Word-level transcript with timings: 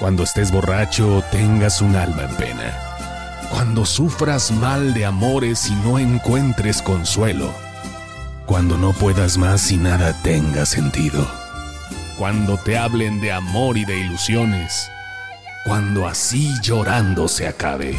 Cuando 0.00 0.22
estés 0.22 0.50
borracho, 0.50 1.22
tengas 1.30 1.82
un 1.82 1.94
alma 1.94 2.22
en 2.22 2.34
pena. 2.36 2.74
Cuando 3.50 3.84
sufras 3.84 4.50
mal 4.50 4.94
de 4.94 5.04
amores 5.04 5.68
y 5.68 5.74
no 5.86 5.98
encuentres 5.98 6.80
consuelo. 6.80 7.52
Cuando 8.46 8.78
no 8.78 8.94
puedas 8.94 9.36
más 9.36 9.70
y 9.70 9.76
nada 9.76 10.14
tenga 10.22 10.64
sentido. 10.64 11.30
Cuando 12.16 12.56
te 12.56 12.78
hablen 12.78 13.20
de 13.20 13.30
amor 13.30 13.76
y 13.76 13.84
de 13.84 13.98
ilusiones. 14.00 14.90
Cuando 15.66 16.08
así 16.08 16.50
llorando 16.62 17.28
se 17.28 17.46
acabe. 17.46 17.94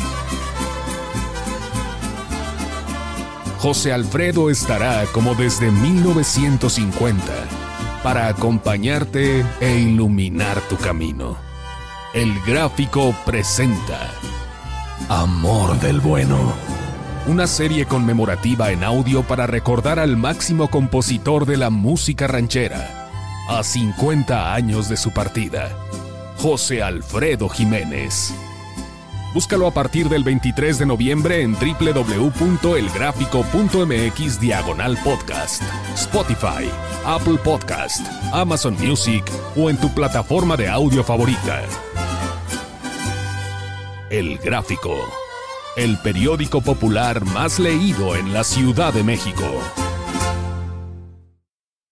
José 3.59 3.93
Alfredo 3.93 4.49
estará 4.49 5.05
como 5.13 5.36
desde 5.36 5.70
1950 5.70 7.21
para 8.02 8.27
acompañarte 8.27 9.45
e 9.59 9.77
iluminar 9.77 10.59
tu 10.61 10.77
camino. 10.77 11.50
El 12.14 12.41
gráfico 12.41 13.15
presenta 13.25 14.11
Amor 15.07 15.79
del 15.79 16.02
Bueno. 16.02 16.54
Una 17.25 17.47
serie 17.47 17.86
conmemorativa 17.86 18.71
en 18.71 18.83
audio 18.83 19.24
para 19.24 19.47
recordar 19.47 19.97
al 19.97 20.18
máximo 20.18 20.69
compositor 20.69 21.46
de 21.46 21.55
la 21.55 21.69
música 21.69 22.28
ranchera, 22.28 23.07
a 23.47 23.64
50 23.64 24.54
años 24.54 24.89
de 24.89 24.97
su 24.97 25.11
partida, 25.11 25.69
José 26.38 26.83
Alfredo 26.83 27.47
Jiménez. 27.47 28.33
Búscalo 29.33 29.68
a 29.68 29.71
partir 29.71 30.10
del 30.10 30.25
23 30.25 30.80
de 30.80 30.86
noviembre 30.86 31.43
en 31.43 31.54
www.elgráfico.mx 31.54 34.39
diagonal 34.41 34.97
podcast, 35.02 35.64
Spotify, 35.95 36.69
Apple 37.05 37.38
Podcast, 37.41 38.05
Amazon 38.33 38.75
Music 38.86 39.23
o 39.55 39.69
en 39.69 39.78
tu 39.78 39.88
plataforma 39.94 40.58
de 40.58 40.67
audio 40.67 41.05
favorita. 41.05 41.64
El 44.11 44.39
Gráfico, 44.39 44.94
el 45.77 45.97
periódico 45.99 46.59
popular 46.59 47.23
más 47.23 47.59
leído 47.59 48.17
en 48.17 48.33
la 48.33 48.44
Ciudad 48.44 48.94
de 48.94 49.05
México. 49.05 49.45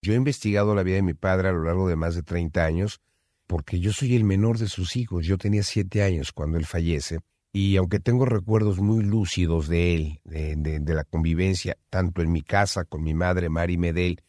Yo 0.02 0.12
he 0.12 0.16
investigado 0.16 0.74
la 0.74 0.82
vida 0.82 0.96
de 0.96 1.02
mi 1.02 1.14
padre 1.14 1.48
a 1.48 1.52
lo 1.52 1.64
largo 1.64 1.88
de 1.88 1.96
más 1.96 2.14
de 2.14 2.22
30 2.22 2.62
años 2.62 3.00
porque 3.46 3.80
yo 3.80 3.94
soy 3.94 4.16
el 4.16 4.24
menor 4.24 4.58
de 4.58 4.68
sus 4.68 4.96
hijos. 4.96 5.24
Yo 5.24 5.38
tenía 5.38 5.62
7 5.62 6.02
años 6.02 6.32
cuando 6.32 6.58
él 6.58 6.66
fallece 6.66 7.20
y 7.54 7.78
aunque 7.78 8.00
tengo 8.00 8.26
recuerdos 8.26 8.80
muy 8.80 9.02
lúcidos 9.02 9.66
de 9.66 9.94
él, 9.94 10.20
de, 10.24 10.94
la 10.94 11.04
convivencia, 11.04 11.78
tanto 11.88 12.20
en 12.20 12.32
mi 12.32 12.42
casa 12.42 12.84
con 12.84 13.02
mi 13.02 13.14
madre 13.14 13.48
Mari 13.48 13.78
Medel, 13.78 14.22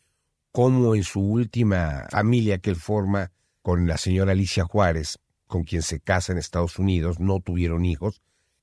como 0.53 0.95
en 0.95 1.03
su 1.03 1.19
última 1.19 2.07
familia 2.09 2.57
que 2.59 2.69
él 2.69 2.77
forma 2.77 3.33
con 3.61 3.85
la 3.85 3.97
señora 3.97 4.31
Alicia 4.31 4.63
Juárez, 4.63 5.19
con 5.51 5.65
quien 5.65 5.81
se 5.81 5.99
casa 5.99 6.31
en 6.31 6.37
Estados 6.37 6.79
Unidos, 6.79 7.19
no 7.19 7.41
tuvieron 7.41 7.83
hijos, 7.83 8.21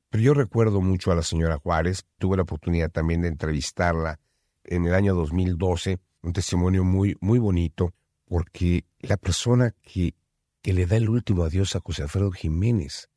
pero 0.08 0.22
yo 0.22 0.32
recuerdo 0.32 0.80
mucho 0.80 1.12
a 1.12 1.14
la 1.14 1.22
señora 1.22 1.58
Juárez, 1.58 2.06
tuve 2.16 2.38
la 2.38 2.44
oportunidad 2.44 2.90
también 2.90 3.20
de 3.20 3.28
entrevistarla 3.28 4.18
en 4.64 4.86
el 4.86 4.94
año 4.94 5.14
2012, 5.14 5.98
un 6.22 6.32
testimonio 6.32 6.84
muy, 6.84 7.14
muy 7.20 7.38
bonito, 7.38 7.92
porque 8.24 8.86
la 9.00 9.18
persona 9.18 9.74
que, 9.82 10.14
que 10.62 10.72
le 10.72 10.86
da 10.86 10.96
el 10.96 11.10
último 11.10 11.44
adiós 11.44 11.76
a 11.76 11.80
José 11.80 12.04
Alfredo 12.04 12.30
Jiménez 12.30 13.10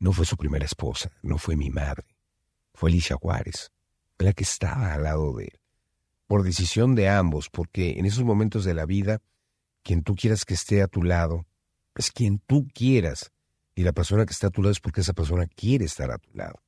no 0.00 0.12
fue 0.12 0.26
su 0.26 0.36
primera 0.36 0.64
esposa, 0.64 1.12
no 1.22 1.38
fue 1.38 1.54
mi 1.54 1.70
madre, 1.70 2.16
fue 2.74 2.90
Alicia 2.90 3.14
Juárez, 3.14 3.70
la 4.18 4.32
que 4.32 4.42
estaba 4.42 4.92
al 4.92 5.04
lado 5.04 5.32
de 5.34 5.44
él, 5.44 5.60
por 6.26 6.42
decisión 6.42 6.96
de 6.96 7.08
ambos, 7.08 7.48
porque 7.48 8.00
en 8.00 8.06
esos 8.06 8.24
momentos 8.24 8.64
de 8.64 8.74
la 8.74 8.86
vida, 8.86 9.20
quien 9.84 10.02
tú 10.02 10.16
quieras 10.16 10.44
que 10.44 10.54
esté 10.54 10.82
a 10.82 10.88
tu 10.88 11.04
lado, 11.04 11.46
es 11.94 12.10
quien 12.10 12.38
tú 12.38 12.68
quieras. 12.72 13.32
Y 13.74 13.82
la 13.82 13.92
persona 13.92 14.26
que 14.26 14.32
está 14.32 14.48
a 14.48 14.50
tu 14.50 14.62
lado 14.62 14.72
es 14.72 14.80
porque 14.80 15.00
esa 15.00 15.12
persona 15.12 15.46
quiere 15.46 15.84
estar 15.84 16.10
a 16.10 16.18
tu 16.18 16.30
lado. 16.34 16.62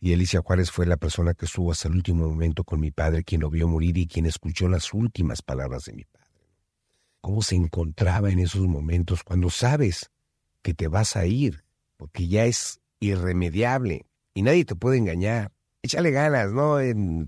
Y 0.00 0.12
Alicia 0.12 0.40
Juárez 0.40 0.70
fue 0.70 0.86
la 0.86 0.96
persona 0.96 1.34
que 1.34 1.46
estuvo 1.46 1.72
hasta 1.72 1.88
el 1.88 1.94
último 1.94 2.28
momento 2.28 2.64
con 2.64 2.80
mi 2.80 2.90
padre, 2.90 3.24
quien 3.24 3.40
lo 3.40 3.50
vio 3.50 3.66
morir 3.66 3.98
y 3.98 4.06
quien 4.06 4.26
escuchó 4.26 4.68
las 4.68 4.92
últimas 4.94 5.42
palabras 5.42 5.84
de 5.84 5.92
mi 5.92 6.04
padre. 6.04 6.28
¿Cómo 7.20 7.42
se 7.42 7.56
encontraba 7.56 8.30
en 8.30 8.38
esos 8.38 8.66
momentos 8.66 9.24
cuando 9.24 9.50
sabes 9.50 10.10
que 10.62 10.72
te 10.72 10.86
vas 10.86 11.16
a 11.16 11.26
ir? 11.26 11.64
Porque 11.96 12.28
ya 12.28 12.44
es 12.44 12.80
irremediable 13.00 14.06
y 14.34 14.42
nadie 14.42 14.64
te 14.64 14.76
puede 14.76 14.98
engañar. 14.98 15.52
Échale 15.82 16.12
ganas, 16.12 16.52
¿no? 16.52 16.78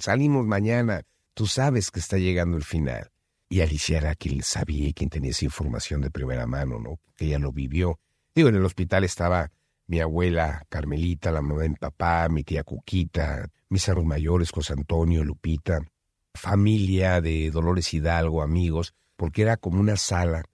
salimos 0.01 0.47
mañana. 0.47 1.03
Tú 1.35 1.47
sabes 1.47 1.91
que 1.91 1.99
está 1.99 2.19
llegando 2.19 2.57
el 2.57 2.65
final. 2.65 3.11
Y 3.51 3.61
Alicia 3.63 3.99
era 3.99 4.15
quien 4.15 4.43
sabía 4.43 4.89
y 4.89 4.95
quien 4.95 5.11
tenía 5.11 5.33
esa 5.33 5.45
información 5.45 6.01
de 6.01 6.11
primera 6.11 6.47
mano, 6.47 6.79
¿no? 6.79 7.01
Que 7.17 7.27
ella 7.27 7.41
lo 7.41 7.53
vivió. 7.53 7.99
Digo, 8.33 8.49
en 8.49 8.55
el 8.55 8.65
hospital 8.65 9.03
estaba 9.03 9.51
mi 9.89 9.99
abuela 9.99 10.65
Carmelita, 10.69 11.33
la 11.33 11.43
mamá 11.43 11.63
de 11.63 11.71
mi 11.71 11.75
papá, 11.75 12.29
mi 12.29 12.45
tía 12.45 12.63
Cuquita, 12.63 13.51
mis 13.69 13.89
hermanos 13.89 14.09
mayores, 14.09 14.53
José 14.53 14.75
Antonio, 14.75 15.25
Lupita, 15.25 15.81
familia 16.33 17.21
de 17.21 17.51
Dolores 17.51 17.93
Hidalgo, 17.93 18.43
amigos, 18.43 18.95
porque 19.17 19.43
era 19.43 19.57
como 19.57 19.81
una 19.81 19.97
sala 19.97 20.45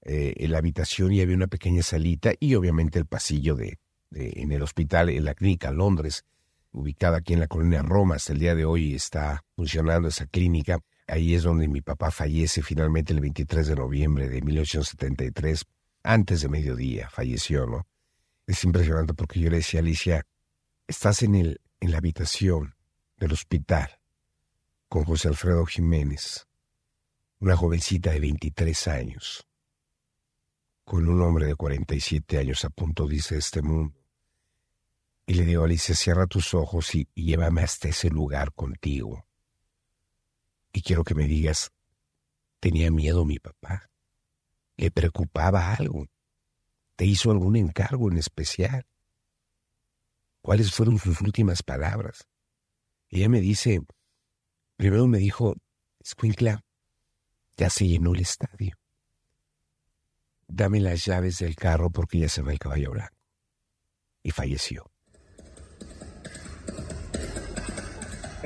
eh, 0.00 0.32
en 0.38 0.50
la 0.50 0.58
habitación 0.58 1.12
y 1.12 1.20
había 1.20 1.36
una 1.36 1.48
pequeña 1.48 1.82
salita 1.82 2.32
y 2.40 2.54
obviamente 2.54 2.98
el 2.98 3.04
pasillo 3.04 3.54
de, 3.54 3.78
de, 4.08 4.32
en 4.36 4.50
el 4.50 4.62
hospital, 4.62 5.10
en 5.10 5.26
la 5.26 5.34
clínica 5.34 5.70
Londres, 5.72 6.24
ubicada 6.72 7.18
aquí 7.18 7.34
en 7.34 7.40
la 7.40 7.48
colonia 7.48 7.82
Roma. 7.82 8.14
Hasta 8.14 8.32
el 8.32 8.38
día 8.38 8.54
de 8.54 8.64
hoy 8.64 8.94
está 8.94 9.44
funcionando 9.56 10.08
esa 10.08 10.24
clínica. 10.24 10.78
Ahí 11.08 11.34
es 11.34 11.44
donde 11.44 11.68
mi 11.68 11.82
papá 11.82 12.10
fallece 12.10 12.62
finalmente 12.62 13.12
el 13.12 13.20
23 13.20 13.68
de 13.68 13.76
noviembre 13.76 14.28
de 14.28 14.42
1873, 14.42 15.64
antes 16.02 16.42
de 16.42 16.48
mediodía, 16.48 17.08
falleció, 17.10 17.66
¿no? 17.66 17.86
Es 18.46 18.62
impresionante 18.64 19.14
porque 19.14 19.40
yo 19.40 19.50
le 19.50 19.56
decía 19.56 19.80
a 19.80 19.82
Alicia, 19.82 20.26
estás 20.86 21.22
en, 21.22 21.34
el, 21.34 21.60
en 21.80 21.90
la 21.90 21.98
habitación 21.98 22.74
del 23.16 23.32
hospital 23.32 23.98
con 24.88 25.04
José 25.04 25.28
Alfredo 25.28 25.64
Jiménez, 25.66 26.46
una 27.40 27.56
jovencita 27.56 28.10
de 28.10 28.20
23 28.20 28.88
años, 28.88 29.46
con 30.84 31.08
un 31.08 31.20
hombre 31.22 31.46
de 31.46 31.56
47 31.56 32.38
años 32.38 32.64
a 32.64 32.70
punto, 32.70 33.08
dice 33.08 33.36
este 33.36 33.62
mundo. 33.62 33.96
Y 35.26 35.34
le 35.34 35.44
digo 35.44 35.64
Alicia, 35.64 35.94
cierra 35.96 36.26
tus 36.26 36.54
ojos 36.54 36.94
y 36.94 37.08
llévame 37.14 37.62
hasta 37.62 37.88
ese 37.88 38.10
lugar 38.10 38.52
contigo. 38.52 39.25
Y 40.76 40.82
quiero 40.82 41.04
que 41.04 41.14
me 41.14 41.26
digas, 41.26 41.70
¿tenía 42.60 42.90
miedo 42.90 43.24
mi 43.24 43.38
papá? 43.38 43.88
¿Le 44.76 44.90
preocupaba 44.90 45.72
algo? 45.72 46.04
¿Te 46.96 47.06
hizo 47.06 47.30
algún 47.30 47.56
encargo 47.56 48.10
en 48.12 48.18
especial? 48.18 48.84
¿Cuáles 50.42 50.70
fueron 50.74 50.98
sus 50.98 51.22
últimas 51.22 51.62
palabras? 51.62 52.28
Ella 53.08 53.30
me 53.30 53.40
dice, 53.40 53.80
primero 54.76 55.06
me 55.06 55.16
dijo, 55.16 55.54
Squinkla, 56.04 56.62
ya 57.56 57.70
se 57.70 57.88
llenó 57.88 58.12
el 58.12 58.20
estadio. 58.20 58.76
Dame 60.46 60.80
las 60.80 61.06
llaves 61.06 61.38
del 61.38 61.56
carro 61.56 61.88
porque 61.88 62.18
ya 62.18 62.28
se 62.28 62.42
va 62.42 62.52
el 62.52 62.58
caballo 62.58 62.90
blanco. 62.90 63.16
Y 64.22 64.30
falleció. 64.30 64.92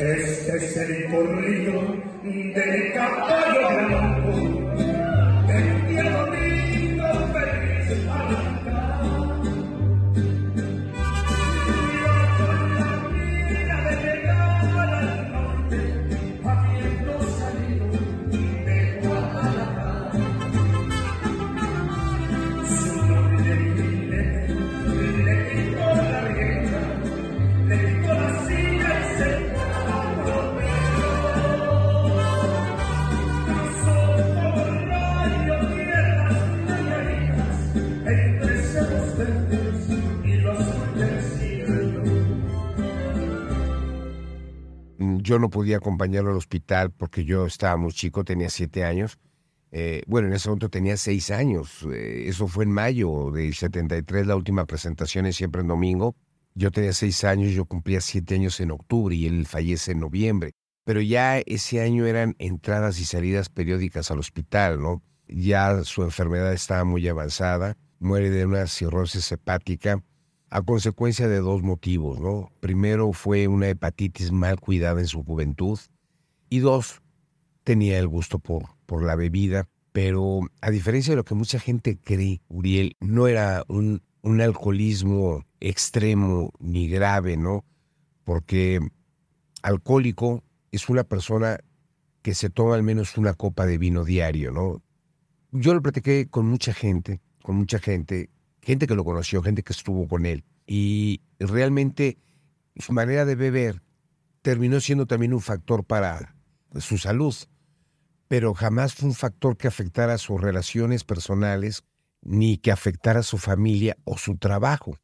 Este 0.01 0.57
es 0.57 0.77
el 0.79 1.05
corrido 1.11 1.95
del 2.23 2.93
caballo 2.95 3.87
blanco, 3.87 4.60
yo 45.23 45.39
no 45.39 45.51
podía 45.51 45.79
acompañarlo 45.79 46.31
al 46.31 46.37
hospital 46.37 46.91
porque 46.91 47.25
yo 47.25 47.47
estaba 47.47 47.77
muy 47.77 47.93
chico, 47.93 48.25
tenía 48.25 48.51
siete 48.51 48.85
años. 48.85 49.19
Eh, 49.73 50.03
bueno, 50.07 50.29
en 50.29 50.35
ese 50.35 50.49
momento 50.49 50.69
tenía 50.69 50.97
seis 50.97 51.31
años. 51.31 51.87
Eh, 51.93 52.25
eso 52.27 52.49
fue 52.49 52.65
en 52.65 52.73
mayo 52.73 53.31
del 53.31 53.55
73, 53.55 54.27
la 54.27 54.37
última 54.37 54.67
presentación 54.67 55.27
es 55.27 55.37
siempre 55.37 55.61
en 55.61 55.69
domingo. 55.69 56.17
Yo 56.55 56.71
tenía 56.71 56.93
seis 56.93 57.23
años, 57.25 57.53
yo 57.53 57.65
cumplía 57.65 58.01
siete 58.01 58.35
años 58.35 58.59
en 58.61 58.73
octubre 58.73 59.15
y 59.15 59.27
él 59.27 59.47
fallece 59.47 59.93
en 59.93 60.01
noviembre. 60.01 60.53
Pero 60.85 61.01
ya 61.01 61.39
ese 61.39 61.81
año 61.81 62.07
eran 62.07 62.35
entradas 62.39 62.99
y 62.99 63.05
salidas 63.05 63.49
periódicas 63.49 64.11
al 64.11 64.19
hospital, 64.19 64.81
¿no? 64.81 65.03
Ya 65.29 65.85
su 65.85 66.03
enfermedad 66.03 66.53
estaba 66.53 66.85
muy 66.85 67.07
avanzada 67.07 67.77
muere 68.01 68.31
de 68.31 68.47
una 68.47 68.67
cirrosis 68.67 69.31
hepática 69.31 70.03
a 70.51 70.63
consecuencia 70.63 71.29
de 71.29 71.39
dos 71.39 71.63
motivos, 71.63 72.21
¿no? 72.21 72.51
Primero 72.61 73.13
fue 73.13 73.47
una 73.47 73.69
hepatitis 73.69 74.33
mal 74.33 74.59
cuidada 74.59 75.01
en 75.01 75.07
su 75.07 75.23
juventud 75.23 75.79
y 76.49 76.59
dos, 76.59 77.01
tenía 77.63 77.99
el 77.99 78.09
gusto 78.09 78.41
por, 78.41 78.65
por 78.87 79.05
la 79.05 79.15
bebida, 79.15 79.69
pero 79.93 80.41
a 80.61 80.71
diferencia 80.71 81.13
de 81.13 81.17
lo 81.17 81.25
que 81.25 81.37
mucha 81.37 81.61
gente 81.61 81.97
cree, 81.97 82.43
Uriel, 82.49 82.97
no 82.99 83.29
era 83.29 83.65
un, 83.69 84.03
un 84.23 84.41
alcoholismo 84.41 85.45
extremo 85.61 86.53
ni 86.59 86.89
grave, 86.89 87.37
¿no? 87.37 87.65
Porque 88.25 88.81
alcohólico 89.63 90.43
es 90.73 90.89
una 90.89 91.05
persona 91.05 91.61
que 92.23 92.35
se 92.35 92.51
toma 92.51 92.75
al 92.75 92.83
menos 92.83 93.17
una 93.17 93.35
copa 93.35 93.67
de 93.67 93.79
vino 93.79 94.05
diario, 94.05 94.51
¿no? 94.51 94.83
Yo 95.53 95.75
lo 95.75 95.83
platiqué 95.83 96.29
con 96.29 96.47
mucha 96.47 96.73
gente, 96.73 97.21
con 97.43 97.57
mucha 97.57 97.79
gente, 97.79 98.31
gente 98.71 98.87
que 98.87 98.95
lo 98.95 99.05
conoció, 99.05 99.43
gente 99.43 99.63
que 99.63 99.73
estuvo 99.73 100.07
con 100.07 100.27
él, 100.27 100.45
y 100.65 101.23
realmente 101.39 102.19
su 102.77 102.93
manera 102.93 103.25
de 103.25 103.35
beber 103.35 103.83
terminó 104.43 104.81
siendo 104.81 105.07
también 105.07 105.35
un 105.35 105.41
factor 105.41 105.85
para 105.85 106.37
su 106.79 106.97
salud, 106.97 107.35
pero 108.29 108.55
jamás 108.55 108.95
fue 108.95 109.09
un 109.09 109.15
factor 109.15 109.57
que 109.57 109.67
afectara 109.67 110.17
sus 110.19 110.41
relaciones 110.41 111.03
personales 111.03 111.83
ni 112.23 112.59
que 112.59 112.71
afectara 112.71 113.21
a 113.21 113.25
su 113.25 113.39
familia 113.39 113.97
o 114.05 114.17
su 114.17 114.37
trabajo. 114.37 114.97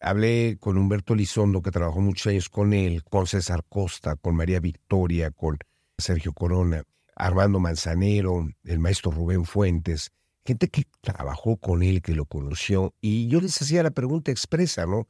Hablé 0.00 0.56
con 0.58 0.78
Humberto 0.78 1.14
Lizondo, 1.14 1.60
que 1.60 1.70
trabajó 1.70 2.00
muchos 2.00 2.28
años 2.28 2.48
con 2.48 2.72
él, 2.72 3.04
con 3.04 3.26
César 3.26 3.62
Costa, 3.68 4.16
con 4.16 4.36
María 4.36 4.60
Victoria, 4.60 5.30
con 5.30 5.58
Sergio 5.98 6.32
Corona, 6.32 6.82
Armando 7.14 7.60
Manzanero, 7.60 8.48
el 8.64 8.78
maestro 8.78 9.10
Rubén 9.10 9.44
Fuentes, 9.44 10.12
gente 10.46 10.68
que 10.68 10.84
trabajó 11.00 11.56
con 11.56 11.82
él, 11.82 12.00
que 12.02 12.14
lo 12.14 12.24
conoció, 12.24 12.94
y 13.00 13.28
yo 13.28 13.40
les 13.40 13.60
hacía 13.60 13.82
la 13.82 13.90
pregunta 13.90 14.30
expresa, 14.30 14.86
¿no? 14.86 15.08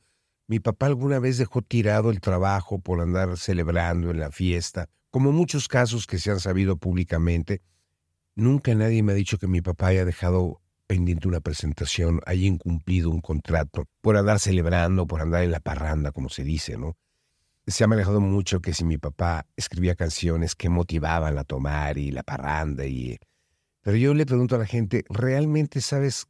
Mi 0.48 0.60
papá 0.60 0.86
alguna 0.86 1.18
vez 1.18 1.38
dejó 1.38 1.62
tirado 1.62 2.10
el 2.10 2.20
trabajo 2.20 2.78
por 2.78 3.00
andar 3.00 3.36
celebrando 3.36 4.10
en 4.10 4.20
la 4.20 4.30
fiesta, 4.30 4.88
como 5.10 5.32
muchos 5.32 5.68
casos 5.68 6.06
que 6.06 6.18
se 6.18 6.30
han 6.30 6.40
sabido 6.40 6.76
públicamente. 6.76 7.62
Nunca 8.34 8.74
nadie 8.74 9.02
me 9.02 9.12
ha 9.12 9.16
dicho 9.16 9.38
que 9.38 9.48
mi 9.48 9.60
papá 9.60 9.88
haya 9.88 10.04
dejado 10.04 10.60
pendiente 10.86 11.26
una 11.26 11.40
presentación, 11.40 12.20
haya 12.26 12.46
incumplido 12.46 13.10
un 13.10 13.20
contrato, 13.20 13.86
por 14.00 14.16
andar 14.16 14.38
celebrando, 14.38 15.06
por 15.06 15.20
andar 15.20 15.42
en 15.42 15.50
la 15.50 15.60
parranda, 15.60 16.12
como 16.12 16.28
se 16.28 16.44
dice, 16.44 16.76
¿no? 16.76 16.96
Se 17.66 17.82
ha 17.82 17.88
manejado 17.88 18.20
mucho 18.20 18.60
que 18.60 18.72
si 18.72 18.84
mi 18.84 18.96
papá 18.96 19.46
escribía 19.56 19.96
canciones 19.96 20.54
que 20.54 20.68
motivaban 20.68 21.36
a 21.38 21.44
tomar 21.44 21.98
y 21.98 22.12
la 22.12 22.22
parranda 22.22 22.86
y... 22.86 23.18
Pero 23.86 23.98
yo 23.98 24.14
le 24.14 24.26
pregunto 24.26 24.56
a 24.56 24.58
la 24.58 24.66
gente, 24.66 25.04
¿realmente 25.08 25.80
sabes 25.80 26.26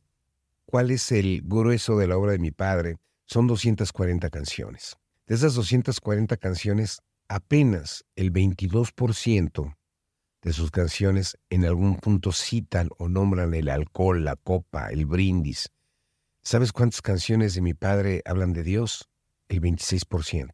cuál 0.67 0.91
es 0.91 1.11
el 1.11 1.41
grueso 1.43 1.97
de 1.97 2.07
la 2.07 2.19
obra 2.19 2.33
de 2.33 2.39
mi 2.39 2.51
padre? 2.51 2.99
Son 3.25 3.47
240 3.47 4.29
canciones. 4.29 4.99
De 5.27 5.37
esas 5.37 5.55
240 5.55 6.37
canciones, 6.37 7.01
apenas 7.29 8.05
el 8.15 8.31
22% 8.31 9.75
de 10.43 10.53
sus 10.53 10.71
canciones 10.71 11.39
en 11.49 11.65
algún 11.65 11.97
punto 11.97 12.31
citan 12.31 12.91
o 12.99 13.09
nombran 13.09 13.55
el 13.55 13.71
alcohol, 13.71 14.23
la 14.23 14.37
copa, 14.37 14.89
el 14.89 15.07
brindis. 15.07 15.71
¿Sabes 16.43 16.73
cuántas 16.73 17.01
canciones 17.01 17.55
de 17.55 17.63
mi 17.63 17.73
padre 17.73 18.21
hablan 18.27 18.53
de 18.53 18.65
Dios? 18.65 19.09
El 19.49 19.63
26%. 19.63 20.51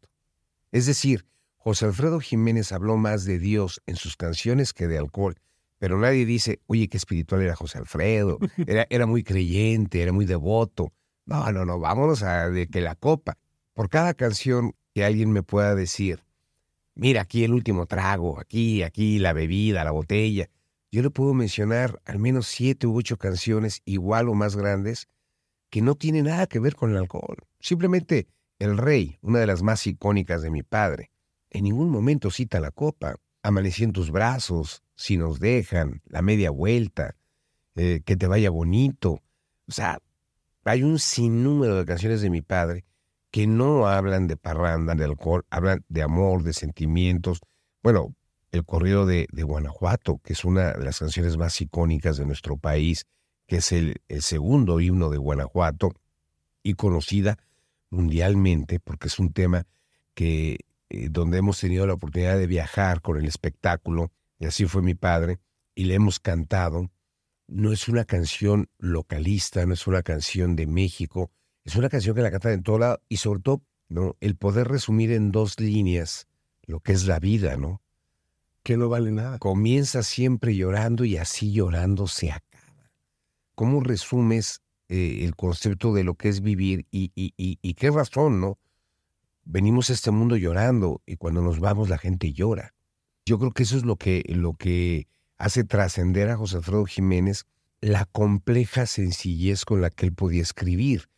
Es 0.71 0.85
decir, 0.85 1.25
José 1.57 1.83
Alfredo 1.83 2.21
Jiménez 2.21 2.71
habló 2.71 2.95
más 2.95 3.25
de 3.25 3.39
Dios 3.39 3.81
en 3.87 3.97
sus 3.97 4.15
canciones 4.15 4.71
que 4.71 4.87
de 4.87 4.99
alcohol, 4.99 5.35
pero 5.83 5.99
nadie 5.99 6.25
dice, 6.25 6.61
oye, 6.67 6.87
qué 6.87 6.95
espiritual 6.95 7.41
era 7.41 7.57
José 7.57 7.77
Alfredo, 7.77 8.39
era, 8.67 8.87
era 8.89 9.05
muy 9.05 9.21
creyente, 9.21 10.01
era 10.01 10.13
muy 10.13 10.23
devoto. 10.23 10.93
No, 11.25 11.51
no, 11.51 11.65
no, 11.65 11.77
vámonos 11.77 12.23
a 12.23 12.49
de 12.49 12.67
que 12.67 12.79
la 12.79 12.95
copa. 12.95 13.37
Por 13.73 13.89
cada 13.89 14.13
canción 14.13 14.75
que 14.93 15.03
alguien 15.03 15.33
me 15.33 15.43
pueda 15.43 15.75
decir, 15.75 16.23
mira, 16.95 17.23
aquí 17.23 17.43
el 17.43 17.51
último 17.51 17.85
trago, 17.85 18.39
aquí, 18.39 18.81
aquí 18.81 19.19
la 19.19 19.33
bebida, 19.33 19.83
la 19.83 19.91
botella. 19.91 20.49
Yo 20.89 21.01
le 21.01 21.09
puedo 21.09 21.33
mencionar 21.33 22.01
al 22.05 22.17
menos 22.17 22.47
siete 22.47 22.87
u 22.87 22.97
ocho 22.97 23.17
canciones 23.17 23.81
igual 23.83 24.29
o 24.29 24.35
más 24.35 24.55
grandes 24.55 25.09
que 25.69 25.81
no 25.81 25.95
tienen 25.95 26.27
nada 26.27 26.47
que 26.47 26.59
ver 26.59 26.77
con 26.77 26.91
el 26.91 26.97
alcohol. 26.97 27.39
Simplemente 27.59 28.29
El 28.57 28.77
Rey, 28.77 29.17
una 29.19 29.39
de 29.39 29.47
las 29.47 29.61
más 29.63 29.85
icónicas 29.85 30.41
de 30.43 30.49
mi 30.49 30.63
padre, 30.63 31.11
en 31.49 31.65
ningún 31.65 31.89
momento 31.89 32.31
cita 32.31 32.61
la 32.61 32.71
copa. 32.71 33.17
Amanecí 33.41 33.83
en 33.83 33.91
tus 33.91 34.11
brazos, 34.11 34.82
si 34.95 35.17
nos 35.17 35.39
dejan, 35.39 36.01
la 36.05 36.21
media 36.21 36.51
vuelta, 36.51 37.15
eh, 37.75 38.01
que 38.05 38.15
te 38.15 38.27
vaya 38.27 38.49
bonito. 38.49 39.21
O 39.67 39.71
sea, 39.71 39.99
hay 40.63 40.83
un 40.83 40.99
sinnúmero 40.99 41.75
de 41.75 41.85
canciones 41.85 42.21
de 42.21 42.29
mi 42.29 42.41
padre 42.41 42.85
que 43.31 43.47
no 43.47 43.87
hablan 43.87 44.27
de 44.27 44.37
parranda, 44.37 44.93
de 44.93 45.05
alcohol, 45.05 45.43
hablan 45.49 45.83
de 45.89 46.03
amor, 46.03 46.43
de 46.43 46.53
sentimientos. 46.53 47.41
Bueno, 47.81 48.15
el 48.51 48.63
corrido 48.63 49.07
de, 49.07 49.27
Guanajuato, 49.31 50.19
que 50.23 50.33
es 50.33 50.45
una 50.45 50.73
de 50.73 50.85
las 50.85 50.99
canciones 50.99 51.35
más 51.37 51.59
icónicas 51.59 52.17
de 52.17 52.25
nuestro 52.27 52.57
país, 52.57 53.07
que 53.47 53.57
es 53.57 53.71
el, 53.71 53.99
segundo 54.19 54.79
himno 54.79 55.09
de 55.09 55.17
Guanajuato 55.17 55.93
y 56.61 56.75
conocida 56.75 57.39
mundialmente 57.89 58.79
porque 58.79 59.07
es 59.07 59.17
un 59.17 59.33
tema 59.33 59.65
que 60.13 60.59
eh, 60.89 61.07
donde 61.09 61.39
hemos 61.39 61.59
tenido 61.59 61.87
la 61.87 61.93
oportunidad 61.93 62.37
de 62.37 62.45
viajar 62.45 63.01
con 63.01 63.17
el 63.17 63.25
espectáculo, 63.25 64.11
y 64.39 64.45
así 64.45 64.65
fue 64.65 64.81
mi 64.81 64.95
padre, 64.95 65.39
y 65.75 65.85
le 65.85 65.95
hemos 65.95 66.19
cantado. 66.19 66.91
No 67.47 67.71
es 67.71 67.87
una 67.87 68.05
canción 68.05 68.69
localista, 68.77 69.65
no 69.65 69.73
es 69.73 69.85
una 69.87 70.03
canción 70.03 70.55
de 70.55 70.65
México, 70.67 71.31
es 71.65 71.75
una 71.75 71.89
canción 71.89 72.15
que 72.15 72.21
la 72.21 72.31
canta 72.31 72.51
en 72.51 72.63
todo 72.63 72.79
lado 72.79 73.01
y 73.09 73.17
sobre 73.17 73.41
todo, 73.41 73.63
¿no? 73.89 74.15
El 74.19 74.35
poder 74.35 74.67
resumir 74.67 75.11
en 75.11 75.31
dos 75.31 75.59
líneas 75.59 76.27
lo 76.65 76.79
que 76.79 76.93
es 76.93 77.05
la 77.05 77.19
vida, 77.19 77.57
¿no? 77.57 77.81
Que 78.63 78.77
no 78.77 78.89
vale 78.89 79.11
nada. 79.11 79.39
Comienza 79.39 80.03
siempre 80.03 80.55
llorando 80.55 81.05
y 81.05 81.17
así 81.17 81.51
llorando 81.51 82.07
se 82.07 82.31
acaba. 82.31 82.91
¿Cómo 83.55 83.81
resumes 83.81 84.61
eh, 84.89 85.23
el 85.23 85.35
concepto 85.35 85.93
de 85.93 86.03
lo 86.03 86.15
que 86.15 86.29
es 86.29 86.41
vivir 86.41 86.87
y, 86.91 87.11
y, 87.15 87.33
y, 87.37 87.73
qué 87.73 87.91
razón, 87.91 88.41
¿no? 88.41 88.59
Venimos 89.43 89.89
a 89.89 89.93
este 89.93 90.11
mundo 90.11 90.37
llorando 90.37 91.01
y 91.05 91.17
cuando 91.17 91.41
nos 91.41 91.59
vamos 91.59 91.89
la 91.89 91.97
gente 91.97 92.33
llora. 92.33 92.73
Yo 93.25 93.39
creo 93.39 93.51
que 93.51 93.63
eso 93.63 93.77
es 93.77 93.85
lo 93.85 93.95
que, 93.95 94.23
lo 94.27 94.53
que 94.53 95.07
hace 95.37 95.63
trascender 95.63 96.29
a 96.29 96.37
José 96.37 96.57
Alfredo 96.57 96.85
Jiménez 96.85 97.45
la 97.79 98.05
compleja 98.05 98.85
sencillez 98.85 99.65
con 99.65 99.81
la 99.81 99.89
que 99.89 100.05
él 100.05 100.13
podía 100.13 100.41
escribir. 100.41 101.09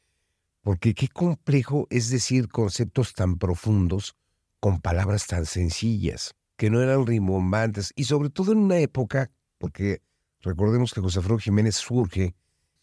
Porque 0.62 0.96
qué 0.96 1.08
complejo 1.08 1.88
es 1.92 2.10
decir 2.10 2.48
conceptos 2.48 3.14
tan 3.14 3.38
profundos 3.38 4.16
con 4.60 4.82
palabras 4.82 5.28
tan 5.28 5.46
sencillas, 5.46 6.34
que 6.58 6.72
no 6.72 6.82
eran 6.82 7.06
rimbombantes, 7.06 7.92
y 7.96 8.06
sobre 8.06 8.30
todo 8.30 8.52
en 8.52 8.58
una 8.58 8.80
época, 8.80 9.30
porque 9.60 10.02
recordemos 10.42 10.92
que 10.92 11.02
José 11.02 11.20
Alfredo 11.20 11.38
Jiménez 11.38 11.76
surge 11.76 12.36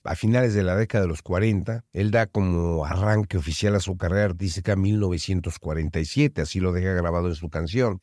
a 0.04 0.14
finales 0.14 0.54
de 0.54 0.62
la 0.62 0.76
década 0.76 1.02
de 1.02 1.08
los 1.08 1.22
40, 1.22 1.84
él 1.92 2.10
da 2.12 2.26
como 2.26 2.84
arranque 2.84 3.36
oficial 3.36 3.74
a 3.74 3.80
su 3.80 3.96
carrera 3.96 4.26
artística 4.26 4.76
1947, 4.76 6.42
así 6.42 6.60
lo 6.60 6.72
deja 6.72 6.92
grabado 6.92 7.28
en 7.28 7.34
su 7.34 7.50
canción. 7.50 8.00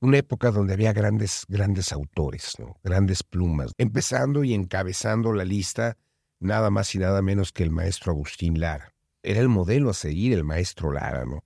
Una 0.00 0.18
época 0.18 0.50
donde 0.50 0.74
había 0.74 0.92
grandes, 0.92 1.44
grandes 1.48 1.92
autores, 1.92 2.56
grandes 2.84 3.22
plumas, 3.22 3.72
empezando 3.78 4.44
y 4.44 4.54
encabezando 4.54 5.32
la 5.32 5.44
lista 5.44 5.96
nada 6.38 6.70
más 6.70 6.94
y 6.94 6.98
nada 6.98 7.20
menos 7.20 7.52
que 7.52 7.64
el 7.64 7.70
maestro 7.70 8.12
Agustín 8.12 8.60
Lara 8.60 8.94
era 9.22 9.40
el 9.40 9.48
modelo 9.48 9.90
a 9.90 9.94
seguir 9.94 10.32
el 10.32 10.44
maestro 10.44 10.92
Lara, 10.92 11.24
¿no? 11.24 11.44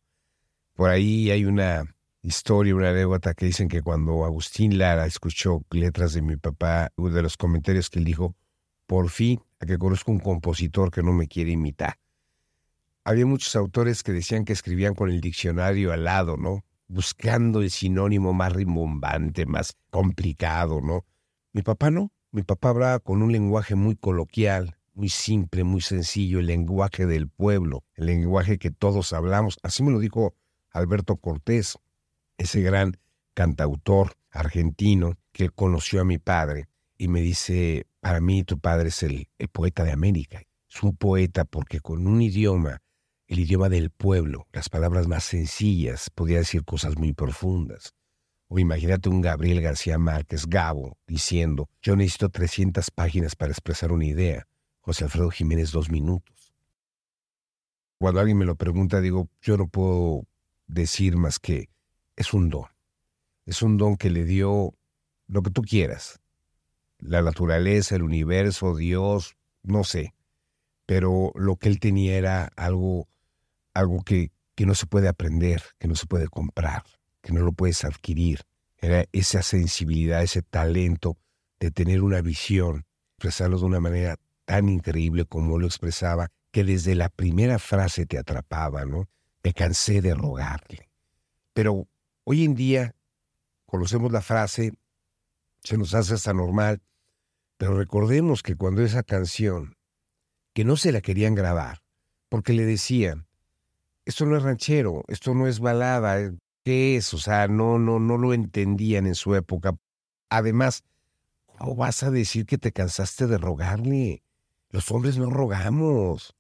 Por 0.74 0.90
ahí 0.90 1.30
hay 1.30 1.44
una 1.44 1.84
historia, 2.22 2.74
una 2.74 2.90
anécdota 2.90 3.34
que 3.34 3.46
dicen 3.46 3.68
que 3.68 3.82
cuando 3.82 4.24
Agustín 4.24 4.78
Lara 4.78 5.06
escuchó 5.06 5.64
letras 5.70 6.12
de 6.12 6.22
mi 6.22 6.36
papá, 6.36 6.92
uno 6.96 7.14
de 7.14 7.22
los 7.22 7.36
comentarios 7.36 7.90
que 7.90 7.98
él 7.98 8.04
dijo, 8.04 8.36
por 8.86 9.10
fin, 9.10 9.40
a 9.60 9.66
que 9.66 9.78
conozco 9.78 10.12
un 10.12 10.20
compositor 10.20 10.90
que 10.90 11.02
no 11.02 11.12
me 11.12 11.26
quiere 11.26 11.50
imitar. 11.50 11.98
Había 13.04 13.26
muchos 13.26 13.56
autores 13.56 14.02
que 14.02 14.12
decían 14.12 14.44
que 14.44 14.52
escribían 14.52 14.94
con 14.94 15.10
el 15.10 15.20
diccionario 15.20 15.92
al 15.92 16.04
lado, 16.04 16.36
¿no? 16.36 16.64
Buscando 16.92 17.62
el 17.62 17.70
sinónimo 17.70 18.34
más 18.34 18.52
rimbombante, 18.52 19.46
más 19.46 19.74
complicado, 19.88 20.82
¿no? 20.82 21.06
Mi 21.54 21.62
papá 21.62 21.90
no. 21.90 22.12
Mi 22.32 22.42
papá 22.42 22.68
hablaba 22.68 22.98
con 22.98 23.22
un 23.22 23.32
lenguaje 23.32 23.74
muy 23.76 23.96
coloquial, 23.96 24.76
muy 24.92 25.08
simple, 25.08 25.64
muy 25.64 25.80
sencillo, 25.80 26.38
el 26.38 26.48
lenguaje 26.48 27.06
del 27.06 27.28
pueblo, 27.28 27.82
el 27.94 28.06
lenguaje 28.06 28.58
que 28.58 28.70
todos 28.70 29.14
hablamos. 29.14 29.58
Así 29.62 29.82
me 29.82 29.90
lo 29.90 30.00
dijo 30.00 30.34
Alberto 30.70 31.16
Cortés, 31.16 31.78
ese 32.36 32.60
gran 32.60 32.98
cantautor 33.32 34.12
argentino 34.30 35.16
que 35.32 35.48
conoció 35.48 36.02
a 36.02 36.04
mi 36.04 36.18
padre 36.18 36.68
y 36.98 37.08
me 37.08 37.22
dice, 37.22 37.86
para 38.00 38.20
mí 38.20 38.44
tu 38.44 38.58
padre 38.58 38.90
es 38.90 39.02
el, 39.02 39.28
poeta 39.50 39.82
de 39.82 39.92
América. 39.92 40.42
Es 40.68 40.82
un 40.82 40.94
poeta 40.94 41.46
porque 41.46 41.80
con 41.80 42.06
un 42.06 42.20
idioma, 42.20 42.81
el 43.32 43.40
idioma 43.40 43.70
del 43.70 43.88
pueblo, 43.88 44.46
las 44.52 44.68
palabras 44.68 45.08
más 45.08 45.24
sencillas, 45.24 46.10
podía 46.10 46.36
decir 46.36 46.66
cosas 46.66 46.98
muy 46.98 47.14
profundas. 47.14 47.94
O 48.48 48.58
imagínate 48.58 49.08
un 49.08 49.22
Gabriel 49.22 49.62
García 49.62 49.96
Márquez, 49.96 50.46
Gabo, 50.46 50.98
diciendo, 51.06 51.70
yo 51.80 51.96
necesito 51.96 52.28
300 52.28 52.90
páginas 52.90 53.34
para 53.34 53.50
expresar 53.52 53.90
una 53.90 54.04
idea 54.04 54.46
José 54.82 55.04
Alfredo 55.04 55.30
Jiménez 55.30 55.72
dos 55.72 55.90
minutos. 55.90 56.52
Cuando 57.96 58.20
alguien 58.20 58.36
me 58.36 58.44
lo 58.44 58.54
pregunta, 58.54 59.00
digo, 59.00 59.30
yo 59.40 59.56
no 59.56 59.66
puedo 59.66 60.26
decir 60.66 61.16
más 61.16 61.38
que 61.38 61.70
es 62.16 62.34
un 62.34 62.50
don. 62.50 62.66
Es 63.46 63.62
un 63.62 63.78
don 63.78 63.96
que 63.96 64.10
le 64.10 64.24
dio 64.24 64.74
lo 65.26 65.42
que 65.42 65.50
tú 65.50 65.62
quieras. 65.62 66.20
La 66.98 67.22
naturaleza, 67.22 67.96
el 67.96 68.02
universo, 68.02 68.76
Dios, 68.76 69.36
no 69.62 69.84
sé. 69.84 70.12
Pero 70.84 71.32
lo 71.34 71.56
que 71.56 71.70
él 71.70 71.80
tenía 71.80 72.18
era 72.18 72.52
algo, 72.56 73.08
algo 73.74 74.02
que, 74.02 74.30
que 74.54 74.66
no 74.66 74.74
se 74.74 74.86
puede 74.86 75.08
aprender, 75.08 75.62
que 75.78 75.88
no 75.88 75.94
se 75.94 76.06
puede 76.06 76.28
comprar, 76.28 76.84
que 77.20 77.32
no 77.32 77.40
lo 77.40 77.52
puedes 77.52 77.84
adquirir. 77.84 78.40
Era 78.78 79.04
esa 79.12 79.42
sensibilidad, 79.42 80.22
ese 80.22 80.42
talento 80.42 81.16
de 81.60 81.70
tener 81.70 82.02
una 82.02 82.20
visión, 82.20 82.84
expresarlo 83.16 83.58
de 83.58 83.66
una 83.66 83.80
manera 83.80 84.16
tan 84.44 84.68
increíble 84.68 85.24
como 85.24 85.58
lo 85.58 85.66
expresaba, 85.66 86.28
que 86.50 86.64
desde 86.64 86.94
la 86.94 87.08
primera 87.08 87.58
frase 87.58 88.06
te 88.06 88.18
atrapaba, 88.18 88.84
¿no? 88.84 89.08
Me 89.42 89.52
cansé 89.52 90.02
de 90.02 90.14
rogarle. 90.14 90.90
Pero 91.54 91.88
hoy 92.24 92.44
en 92.44 92.54
día 92.54 92.94
conocemos 93.66 94.12
la 94.12 94.20
frase, 94.20 94.72
se 95.62 95.78
nos 95.78 95.94
hace 95.94 96.14
hasta 96.14 96.34
normal, 96.34 96.82
pero 97.56 97.76
recordemos 97.78 98.42
que 98.42 98.56
cuando 98.56 98.82
esa 98.82 99.02
canción, 99.02 99.76
que 100.52 100.64
no 100.64 100.76
se 100.76 100.92
la 100.92 101.00
querían 101.00 101.34
grabar, 101.34 101.82
porque 102.28 102.52
le 102.52 102.64
decían, 102.64 103.26
esto 104.04 104.26
no 104.26 104.36
es 104.36 104.42
ranchero, 104.42 105.04
esto 105.08 105.34
no 105.34 105.46
es 105.46 105.60
balada, 105.60 106.20
eh, 106.20 106.32
¿qué 106.64 106.96
es? 106.96 107.12
O 107.14 107.18
sea, 107.18 107.48
no, 107.48 107.78
no, 107.78 107.98
no 107.98 108.18
lo 108.18 108.34
entendían 108.34 109.06
en 109.06 109.14
su 109.14 109.34
época. 109.34 109.76
Además, 110.28 110.84
¿cómo 111.46 111.76
vas 111.76 112.02
a 112.02 112.10
decir 112.10 112.46
que 112.46 112.58
te 112.58 112.72
cansaste 112.72 113.26
de 113.26 113.38
rogarle? 113.38 114.22
Los 114.70 114.90
hombres 114.90 115.18
no 115.18 115.30
rogamos, 115.30 116.34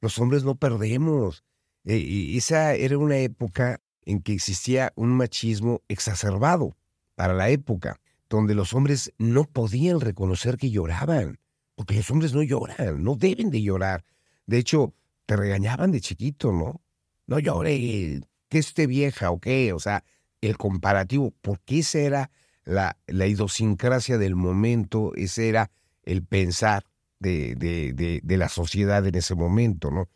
los 0.00 0.18
hombres 0.18 0.44
no 0.44 0.54
perdemos. 0.54 1.44
E, 1.84 2.36
esa 2.36 2.74
era 2.74 2.98
una 2.98 3.18
época 3.18 3.80
en 4.04 4.20
que 4.20 4.34
existía 4.34 4.92
un 4.96 5.10
machismo 5.10 5.82
exacerbado 5.88 6.76
para 7.14 7.34
la 7.34 7.50
época, 7.50 8.00
donde 8.28 8.54
los 8.54 8.74
hombres 8.74 9.12
no 9.18 9.44
podían 9.44 10.00
reconocer 10.00 10.56
que 10.56 10.70
lloraban, 10.70 11.38
porque 11.74 11.94
los 11.96 12.10
hombres 12.10 12.32
no 12.32 12.42
lloran, 12.42 13.02
no 13.02 13.16
deben 13.16 13.50
de 13.50 13.62
llorar. 13.62 14.04
De 14.46 14.58
hecho, 14.58 14.94
te 15.26 15.36
regañaban 15.36 15.90
de 15.90 16.00
chiquito, 16.00 16.52
¿no? 16.52 16.80
No 17.28 17.38
llore, 17.38 18.22
que 18.48 18.58
esté 18.58 18.86
vieja 18.86 19.30
o 19.30 19.38
qué, 19.38 19.74
o 19.74 19.78
sea, 19.78 20.02
el 20.40 20.56
comparativo, 20.56 21.34
porque 21.42 21.80
esa 21.80 21.98
era 21.98 22.30
la, 22.64 22.98
la 23.06 23.26
idiosincrasia 23.26 24.16
del 24.16 24.34
momento, 24.34 25.12
ese 25.14 25.50
era 25.50 25.70
el 26.04 26.24
pensar 26.24 26.84
de, 27.18 27.54
de, 27.54 28.20
de, 28.22 28.36
la 28.38 28.48
sociedad 28.48 29.06
en 29.06 29.14
ese 29.14 29.34
momento, 29.34 29.90
¿no? 29.90 30.08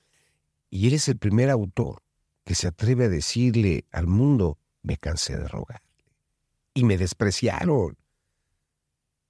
Y 0.70 0.86
él 0.86 0.94
es 0.94 1.06
el 1.08 1.18
primer 1.18 1.50
autor 1.50 2.02
que 2.44 2.54
se 2.54 2.68
atreve 2.68 3.04
a 3.04 3.08
decirle 3.10 3.84
al 3.90 4.06
mundo, 4.06 4.58
me 4.82 4.96
cansé 4.96 5.36
de 5.36 5.46
rogarle. 5.46 5.86
Y 6.72 6.84
me 6.84 6.96
despreciaron. 6.96 7.98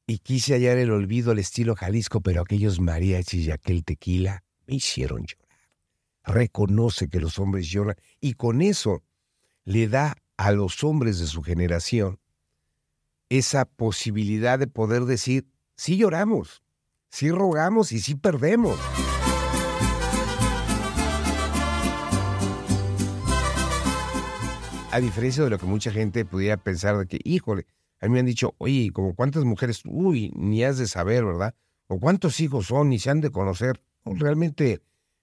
Y 0.06 0.18
quise 0.18 0.54
hallar 0.54 0.78
el 0.78 0.92
olvido 0.92 1.32
al 1.32 1.40
estilo 1.40 1.74
Jalisco, 1.74 2.20
pero 2.20 2.42
aquellos 2.42 2.78
mariachis 2.78 3.46
y 3.46 3.50
aquel 3.50 3.84
tequila 3.84 4.44
me 4.66 4.76
hicieron 4.76 5.26
llorar. 5.26 5.41
Reconoce 6.24 7.08
que 7.08 7.20
los 7.20 7.38
hombres 7.38 7.68
lloran 7.68 7.96
y 8.20 8.34
con 8.34 8.62
eso 8.62 9.02
le 9.64 9.88
da 9.88 10.16
a 10.36 10.52
los 10.52 10.82
hombres 10.84 11.18
de 11.18 11.26
su 11.26 11.42
generación 11.42 12.18
esa 13.28 13.64
posibilidad 13.64 14.58
de 14.58 14.66
poder 14.66 15.04
decir, 15.04 15.46
sí 15.74 15.96
lloramos, 15.96 16.62
sí 17.10 17.30
rogamos 17.30 17.92
y 17.92 18.00
sí 18.00 18.14
perdemos. 18.14 18.78
A 24.90 25.00
diferencia 25.00 25.42
de 25.42 25.48
lo 25.48 25.58
que 25.58 25.64
mucha 25.64 25.90
gente 25.90 26.26
pudiera 26.26 26.58
pensar 26.58 26.98
de 26.98 27.06
que, 27.06 27.18
híjole, 27.24 27.66
a 27.98 28.06
mí 28.06 28.12
me 28.12 28.20
han 28.20 28.26
dicho, 28.26 28.54
oye, 28.58 28.90
como 28.92 29.14
cuántas 29.14 29.44
mujeres, 29.44 29.80
uy, 29.86 30.30
ni 30.36 30.64
has 30.64 30.76
de 30.76 30.86
saber, 30.86 31.24
¿verdad? 31.24 31.54
O 31.86 31.98
cuántos 31.98 32.38
hijos 32.40 32.66
son, 32.66 32.90
ni 32.90 32.98
se 32.98 33.08
han 33.08 33.22
de 33.22 33.30
conocer. 33.30 33.80
Realmente 34.04 34.82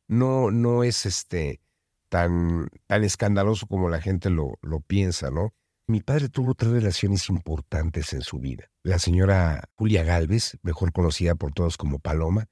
no, 0.10 0.52
no 0.52 0.84
es 0.84 1.06
este 1.06 1.62
tan, 2.10 2.68
tan 2.88 3.04
escandaloso 3.04 3.68
como 3.68 3.88
la 3.88 4.02
gente 4.02 4.30
lo, 4.30 4.58
lo 4.62 4.82
piensa, 4.82 5.30
¿no? 5.30 5.54
Mi 5.88 6.02
padre 6.02 6.30
tuvo 6.30 6.54
tres 6.56 6.72
relaciones 6.72 7.30
importantes 7.30 8.14
en 8.14 8.22
su 8.22 8.40
vida. 8.40 8.70
La 8.84 9.00
señora 9.00 9.70
Julia 9.76 10.04
Galvez, 10.04 10.58
mejor 10.62 10.92
conocida 10.92 11.36
por 11.36 11.54
todos 11.54 11.78
como 11.78 12.00
Paloma, 12.00 12.48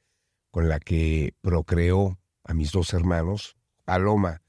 con 0.51 0.69
la 0.69 0.79
que 0.79 1.35
procreó 1.41 2.17
a 2.43 2.53
mis 2.53 2.71
dos 2.71 2.93
hermanos, 2.93 3.57
Paloma 3.85 4.41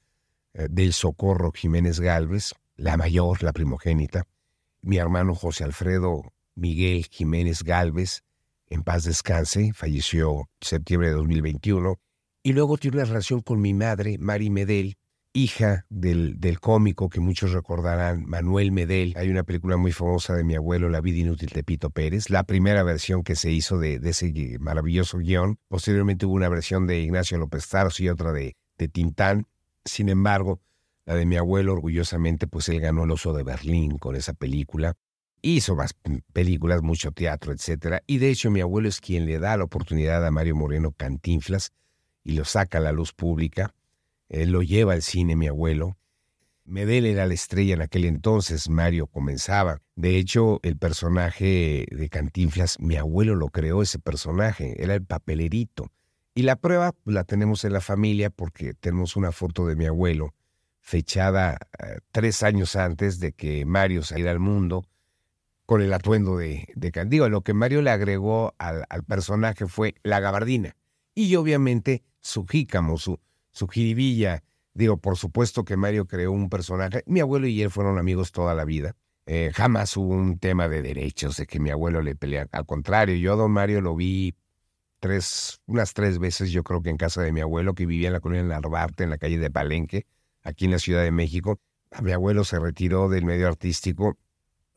eh, 0.53 0.67
del 0.69 0.93
Socorro 0.93 1.51
Jiménez 1.51 1.99
Galvez, 1.99 2.53
la 2.75 2.95
mayor, 2.95 3.43
la 3.43 3.51
primogénita, 3.51 4.25
mi 4.81 4.97
hermano 4.97 5.35
José 5.35 5.65
Alfredo 5.65 6.23
Miguel 6.55 7.05
Jiménez 7.09 7.63
Galvez, 7.63 8.23
en 8.67 8.83
paz 8.83 9.03
descanse, 9.03 9.73
falleció 9.73 10.39
en 10.39 10.45
septiembre 10.61 11.09
de 11.09 11.15
2021, 11.15 11.99
y 12.43 12.53
luego 12.53 12.77
tiene 12.77 12.97
una 12.97 13.05
relación 13.05 13.41
con 13.41 13.61
mi 13.61 13.73
madre, 13.73 14.17
Mari 14.17 14.49
Medel, 14.49 14.97
hija 15.33 15.85
del, 15.89 16.39
del, 16.39 16.59
cómico 16.59 17.09
que 17.09 17.19
muchos 17.19 17.51
recordarán, 17.51 18.25
Manuel 18.25 18.71
Medel. 18.71 19.13
Hay 19.17 19.29
una 19.29 19.43
película 19.43 19.77
muy 19.77 19.91
famosa 19.91 20.35
de 20.35 20.43
mi 20.43 20.55
abuelo, 20.55 20.89
La 20.89 21.01
vida 21.01 21.19
inútil 21.19 21.49
de 21.49 21.63
Pito 21.63 21.89
Pérez, 21.89 22.29
la 22.29 22.43
primera 22.43 22.83
versión 22.83 23.23
que 23.23 23.35
se 23.35 23.51
hizo 23.51 23.77
de, 23.77 23.99
ese 24.03 24.57
maravilloso 24.59 25.19
guion. 25.19 25.59
Posteriormente 25.67 26.25
hubo 26.25 26.33
una 26.33 26.49
versión 26.49 26.87
de 26.87 26.99
Ignacio 26.99 27.37
López 27.37 27.67
Tarso 27.67 28.03
y 28.03 28.09
otra 28.09 28.31
de, 28.31 28.55
de 28.77 28.87
Tintán. 28.87 29.47
Sin 29.85 30.09
embargo, 30.09 30.61
la 31.05 31.15
de 31.15 31.25
mi 31.25 31.37
abuelo, 31.37 31.73
orgullosamente, 31.73 32.47
pues 32.47 32.69
él 32.69 32.79
ganó 32.79 33.03
el 33.03 33.11
Oso 33.11 33.33
de 33.33 33.43
Berlín 33.43 33.97
con 33.97 34.15
esa 34.15 34.33
película. 34.33 34.95
Hizo 35.41 35.75
más 35.75 35.95
películas, 36.33 36.81
mucho 36.81 37.11
teatro, 37.11 37.53
etc. 37.53 38.01
Y 38.07 38.17
de 38.17 38.29
hecho 38.29 38.51
mi 38.51 38.61
abuelo 38.61 38.89
es 38.89 38.99
quien 38.99 39.25
le 39.25 39.39
da 39.39 39.55
la 39.55 39.63
oportunidad 39.63 40.25
a 40.25 40.31
Mario 40.31 40.55
Moreno 40.55 40.91
Cantinflas 40.91 41.71
y 42.29 42.33
lo 42.33 42.45
saca 42.45 42.77
a 42.77 42.81
la 42.81 42.91
luz 42.91 43.13
pública 43.13 43.73
él 44.29 44.51
lo 44.51 44.61
lleva 44.61 44.93
al 44.93 45.01
cine 45.01 45.35
mi 45.35 45.47
abuelo. 45.47 45.97
Medel 46.63 47.07
era 47.07 47.25
la 47.25 47.33
estrella 47.33 47.73
en 47.73 47.81
aquel 47.81 48.05
entonces, 48.05 48.69
Mario 48.69 49.07
comenzaba. 49.07 49.81
De 49.95 50.17
hecho, 50.17 50.59
el 50.61 50.77
personaje 50.77 51.87
de 51.89 52.09
Cantinflas, 52.09 52.79
mi 52.79 52.95
abuelo 52.95 53.35
lo 53.35 53.49
creó 53.49 53.81
ese 53.81 53.97
personaje, 53.97 54.81
era 54.81 54.93
el 54.93 55.03
papelerito. 55.03 55.91
Y 56.35 56.43
la 56.43 56.55
prueba 56.55 56.93
la 57.05 57.23
tenemos 57.23 57.65
en 57.65 57.73
la 57.73 57.81
familia 57.81 58.29
porque 58.29 58.75
tenemos 58.75 59.15
una 59.15 59.31
foto 59.31 59.65
de 59.65 59.75
mi 59.75 59.87
abuelo, 59.87 60.35
fechada 60.79 61.57
eh, 61.79 61.97
tres 62.11 62.43
años 62.43 62.75
antes 62.75 63.19
de 63.19 63.31
que 63.31 63.65
Mario 63.65 64.03
saliera 64.03 64.29
al 64.29 64.39
mundo, 64.39 64.85
con 65.65 65.81
el 65.81 65.91
atuendo 65.91 66.37
de, 66.37 66.67
de 66.75 67.29
Lo 67.29 67.41
que 67.41 67.53
Mario 67.53 67.81
le 67.81 67.89
agregó 67.89 68.53
al, 68.59 68.85
al 68.89 69.03
personaje 69.03 69.67
fue 69.67 69.95
la 70.03 70.19
gabardina. 70.19 70.75
Y 71.15 71.35
obviamente 71.35 72.03
su 72.21 72.45
jícamo, 72.45 72.97
su, 72.97 73.19
su 73.51 73.67
jiribilla. 73.67 74.43
Digo, 74.73 74.97
por 74.97 75.17
supuesto 75.17 75.65
que 75.65 75.77
Mario 75.77 76.05
creó 76.05 76.31
un 76.31 76.49
personaje. 76.49 77.03
Mi 77.05 77.19
abuelo 77.19 77.47
y 77.47 77.61
él 77.61 77.69
fueron 77.71 77.97
amigos 77.97 78.31
toda 78.31 78.53
la 78.53 78.65
vida. 78.65 78.95
Eh, 79.25 79.51
jamás 79.53 79.95
hubo 79.95 80.13
un 80.13 80.39
tema 80.39 80.67
de 80.67 80.81
derechos, 80.81 81.37
de 81.37 81.45
que 81.45 81.59
mi 81.59 81.69
abuelo 81.69 82.01
le 82.01 82.15
pelea. 82.15 82.47
Al 82.51 82.65
contrario, 82.65 83.15
yo 83.15 83.33
a 83.33 83.35
don 83.35 83.51
Mario 83.51 83.81
lo 83.81 83.95
vi 83.95 84.35
tres, 84.99 85.61
unas 85.65 85.93
tres 85.93 86.19
veces, 86.19 86.51
yo 86.51 86.63
creo 86.63 86.81
que 86.81 86.89
en 86.89 86.97
casa 86.97 87.21
de 87.21 87.31
mi 87.31 87.41
abuelo, 87.41 87.73
que 87.73 87.85
vivía 87.85 88.07
en 88.07 88.13
la 88.13 88.19
colonia 88.19 88.43
Narvarte, 88.43 89.03
en 89.03 89.11
la 89.11 89.17
calle 89.17 89.37
de 89.37 89.51
Palenque, 89.51 90.05
aquí 90.41 90.65
en 90.65 90.71
la 90.71 90.79
Ciudad 90.79 91.03
de 91.03 91.11
México. 91.11 91.59
Mi 92.01 92.11
abuelo 92.11 92.43
se 92.43 92.59
retiró 92.59 93.09
del 93.09 93.25
medio 93.25 93.47
artístico, 93.47 94.17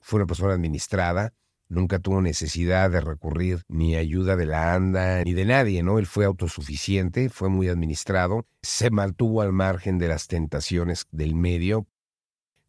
fue 0.01 0.19
una 0.19 0.27
persona 0.27 0.55
administrada, 0.55 1.33
nunca 1.73 1.99
tuvo 1.99 2.21
necesidad 2.21 2.91
de 2.91 3.01
recurrir 3.01 3.63
ni 3.69 3.97
ayuda 3.97 4.37
de 4.37 4.47
la 4.47 4.75
ANDA 4.75 5.25
ni 5.25 5.33
de 5.33 5.45
nadie, 5.45 5.83
¿no? 5.83 5.99
Él 5.99 6.07
fue 6.07 6.25
autosuficiente, 6.25 7.29
fue 7.29 7.49
muy 7.49 7.69
administrado, 7.69 8.47
se 8.63 8.91
mantuvo 8.91 9.43
al 9.43 9.53
margen 9.53 9.99
de 9.99 10.09
las 10.09 10.29
tentaciones 10.29 11.07
del 11.11 11.35
medio. 11.35 11.87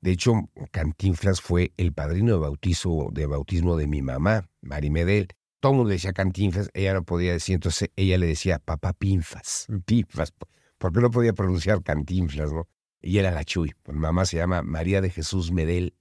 De 0.01 0.11
hecho, 0.11 0.49
Cantinflas 0.71 1.41
fue 1.41 1.73
el 1.77 1.93
padrino 1.93 2.33
de 2.33 2.39
bautizo 2.39 3.09
de 3.11 3.25
bautismo 3.25 3.77
de 3.77 3.87
mi 3.87 4.01
mamá, 4.01 4.49
Mari 4.61 4.89
Medel. 4.89 5.27
Todo 5.59 5.73
el 5.73 5.77
mundo 5.77 5.91
decía 5.91 6.13
Cantinflas, 6.13 6.69
ella 6.73 6.93
no 6.93 7.03
podía 7.03 7.31
decir, 7.31 7.55
entonces 7.55 7.89
ella 7.95 8.17
le 8.17 8.27
decía 8.27 8.59
papá 8.59 8.93
Pinfas, 8.93 9.67
Pinfas, 9.85 10.33
porque 10.77 10.99
no 10.99 11.11
podía 11.11 11.33
pronunciar 11.33 11.83
Cantinflas, 11.83 12.51
¿no? 12.51 12.67
Y 13.01 13.17
era 13.17 13.31
la 13.31 13.43
Chuy. 13.43 13.73
Mi 13.87 13.99
mamá 13.99 14.25
se 14.25 14.37
llama 14.37 14.61
María 14.61 15.01
de 15.01 15.09
Jesús 15.09 15.51
Medel 15.51 15.93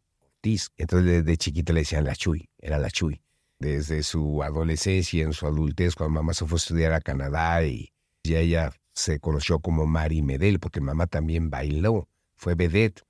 entonces 0.76 1.24
desde 1.24 1.36
chiquita 1.36 1.72
le 1.72 1.80
decían 1.80 2.04
la 2.04 2.14
Chuy, 2.14 2.48
era 2.58 2.78
la 2.78 2.90
Chuy. 2.90 3.22
Desde 3.58 4.02
su 4.02 4.42
adolescencia 4.42 5.22
en 5.22 5.32
su 5.32 5.46
adultez, 5.46 5.94
cuando 5.94 6.14
mamá 6.14 6.34
se 6.34 6.46
fue 6.46 6.56
a 6.56 6.58
estudiar 6.58 6.92
a 6.92 7.00
Canadá 7.00 7.64
y 7.64 7.92
ya 8.24 8.40
ella 8.40 8.72
se 8.92 9.20
conoció 9.20 9.60
como 9.60 9.86
Mari 9.86 10.22
Medel, 10.22 10.58
porque 10.58 10.80
mamá 10.80 11.06
también 11.06 11.48
bailó, 11.48 12.08
fue 12.34 12.54
vedette. 12.54 13.02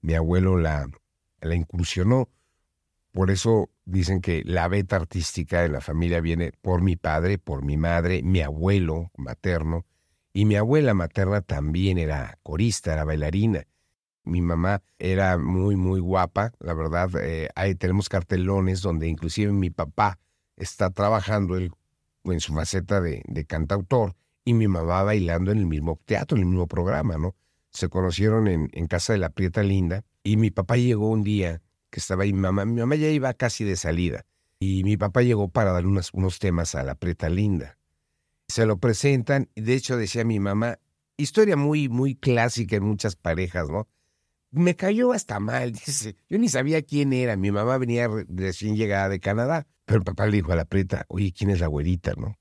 Mi 0.00 0.14
abuelo 0.14 0.56
la, 0.58 0.88
la 1.40 1.54
incursionó. 1.54 2.28
Por 3.12 3.30
eso 3.30 3.70
dicen 3.84 4.20
que 4.20 4.42
la 4.44 4.68
beta 4.68 4.96
artística 4.96 5.60
de 5.60 5.68
la 5.68 5.80
familia 5.80 6.20
viene 6.20 6.52
por 6.62 6.82
mi 6.82 6.96
padre, 6.96 7.38
por 7.38 7.62
mi 7.64 7.76
madre, 7.76 8.22
mi 8.22 8.40
abuelo 8.40 9.10
materno, 9.16 9.84
y 10.32 10.44
mi 10.44 10.56
abuela 10.56 10.94
materna 10.94 11.40
también 11.40 11.98
era 11.98 12.38
corista, 12.42 12.92
era 12.92 13.04
bailarina. 13.04 13.66
Mi 14.28 14.42
mamá 14.42 14.82
era 14.98 15.38
muy, 15.38 15.76
muy 15.76 16.00
guapa, 16.00 16.52
la 16.60 16.74
verdad. 16.74 17.10
Eh, 17.20 17.48
ahí 17.54 17.74
tenemos 17.74 18.08
cartelones 18.08 18.82
donde 18.82 19.08
inclusive 19.08 19.52
mi 19.52 19.70
papá 19.70 20.18
está 20.56 20.90
trabajando 20.90 21.56
en 21.56 22.40
su 22.40 22.52
faceta 22.54 23.00
de, 23.00 23.22
cantautor 23.46 24.14
y 24.44 24.54
mi 24.54 24.68
mamá 24.68 25.02
bailando 25.02 25.50
en 25.50 25.58
el 25.58 25.66
mismo 25.66 25.98
teatro, 26.04 26.36
en 26.36 26.42
el 26.42 26.48
mismo 26.48 26.66
programa, 26.66 27.16
¿no? 27.16 27.34
Se 27.70 27.88
conocieron 27.88 28.48
en, 28.48 28.68
en 28.72 28.86
casa 28.86 29.12
de 29.12 29.18
la 29.18 29.30
Prieta 29.30 29.62
Linda 29.62 30.04
y 30.22 30.36
mi 30.36 30.50
papá 30.50 30.76
llegó 30.76 31.10
un 31.10 31.22
día 31.22 31.62
que 31.90 32.00
estaba 32.00 32.24
ahí 32.24 32.32
mi 32.32 32.40
mamá. 32.40 32.64
Mi 32.64 32.80
mamá 32.80 32.96
ya 32.96 33.08
iba 33.08 33.32
casi 33.34 33.64
de 33.64 33.76
salida 33.76 34.26
y 34.60 34.84
mi 34.84 34.96
papá 34.96 35.22
llegó 35.22 35.48
para 35.48 35.72
dar 35.72 35.86
unos 35.86 36.38
temas 36.38 36.74
a 36.74 36.82
la 36.82 36.94
Prieta 36.94 37.28
Linda. 37.28 37.78
Se 38.48 38.66
lo 38.66 38.78
presentan 38.78 39.48
y 39.54 39.60
de 39.62 39.74
hecho 39.74 39.96
decía 39.96 40.24
mi 40.24 40.40
mamá, 40.40 40.78
historia 41.16 41.56
muy, 41.56 41.88
muy 41.88 42.14
clásica 42.14 42.76
en 42.76 42.84
muchas 42.84 43.16
parejas, 43.16 43.68
¿no? 43.68 43.88
Me 44.50 44.76
cayó 44.76 45.12
hasta 45.12 45.40
mal. 45.40 45.72
Yo 46.28 46.38
ni 46.38 46.48
sabía 46.48 46.82
quién 46.82 47.12
era. 47.12 47.36
Mi 47.36 47.50
mamá 47.50 47.78
venía 47.78 48.08
recién 48.28 48.76
llegada 48.76 49.08
de 49.08 49.20
Canadá. 49.20 49.66
Pero 49.84 49.98
el 49.98 50.04
papá 50.04 50.26
le 50.26 50.36
dijo 50.36 50.52
a 50.52 50.56
la 50.56 50.64
Prieta, 50.64 51.06
oye, 51.08 51.32
¿quién 51.32 51.50
es 51.50 51.60
la 51.60 51.66
abuelita, 51.66 52.12
no? 52.16 52.38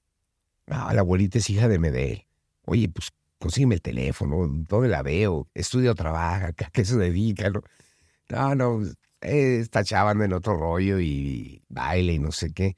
Ah, 0.68 0.94
la 0.94 1.02
abuelita 1.02 1.38
es 1.38 1.50
hija 1.50 1.68
de 1.68 1.80
Medel. 1.80 2.28
Oye, 2.66 2.90
pues 2.90 3.12
consígueme 3.40 3.76
el 3.76 3.82
teléfono, 3.82 4.48
¿dónde 4.68 4.90
la 4.90 5.02
veo? 5.02 5.48
Estudia 5.54 5.92
o 5.92 5.96
trabaja, 5.96 6.48
¿a 6.48 6.54
qué 6.54 6.84
se 6.84 6.98
dedica? 6.98 7.50
No, 7.50 8.56
no, 8.56 8.56
no 8.56 8.86
eh, 9.22 9.60
está 9.60 9.84
chavando 9.84 10.24
en 10.24 10.34
otro 10.34 10.58
rollo 10.58 11.00
y 11.00 11.64
baile 11.70 12.14
y 12.14 12.20
no 12.20 12.32
sé 12.32 12.52
qué. 12.54 12.78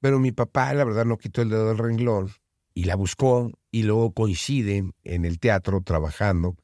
Pero 0.00 0.18
mi 0.18 0.32
papá, 0.32 0.72
la 0.74 0.84
verdad, 0.84 1.04
no 1.04 1.18
quitó 1.18 1.42
el 1.42 1.50
dedo 1.50 1.68
del 1.68 1.78
renglón 1.78 2.30
y 2.74 2.84
la 2.84 2.94
buscó 2.94 3.50
y 3.70 3.82
luego 3.82 4.12
coincide 4.12 4.92
en 5.04 5.24
el 5.24 5.38
teatro 5.40 5.80
trabajando 5.82 6.56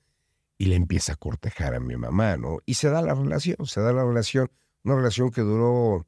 y 0.64 0.66
le 0.66 0.76
empieza 0.76 1.12
a 1.12 1.16
cortejar 1.16 1.75
a 1.75 1.80
mi 1.80 1.94
mamá, 1.94 2.38
¿no? 2.38 2.56
Y 2.64 2.75
se 2.75 2.88
da 2.88 3.02
la 3.02 3.14
relación, 3.14 3.66
se 3.66 3.83
da 3.83 3.92
la 3.92 4.02
relación, 4.02 4.50
una 4.83 4.97
relación 4.97 5.30
que 5.30 5.42
duró 5.42 6.06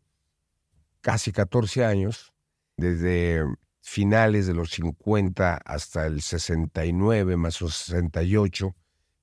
casi 1.03 1.31
14 1.31 1.85
años, 1.85 2.33
desde 2.79 3.45
finales 3.83 4.47
de 4.47 4.55
los 4.55 4.71
50 4.71 5.61
hasta 5.63 6.07
el 6.07 6.23
69 6.23 7.37
más 7.37 7.61
o 7.61 7.69
68, 7.69 8.75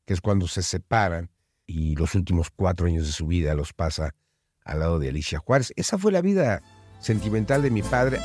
que 0.06 0.14
es 0.14 0.22
cuando 0.22 0.48
se 0.48 0.62
separan 0.62 1.32
y 1.66 1.96
los 1.96 2.14
últimos 2.14 2.52
cuatro 2.52 2.86
años 2.86 3.08
de 3.08 3.12
su 3.12 3.26
vida 3.26 3.56
los 3.56 3.74
pasa 3.74 4.14
al 4.64 4.82
lado 4.82 5.00
de 5.00 5.10
Alicia 5.10 5.40
Juárez. 5.40 5.74
Esa 5.76 5.98
fue 5.98 6.12
la 6.12 6.22
vida 6.22 6.62
sentimental 7.00 7.64
de 7.64 7.72
mi 7.72 7.82
padre. 7.82 8.20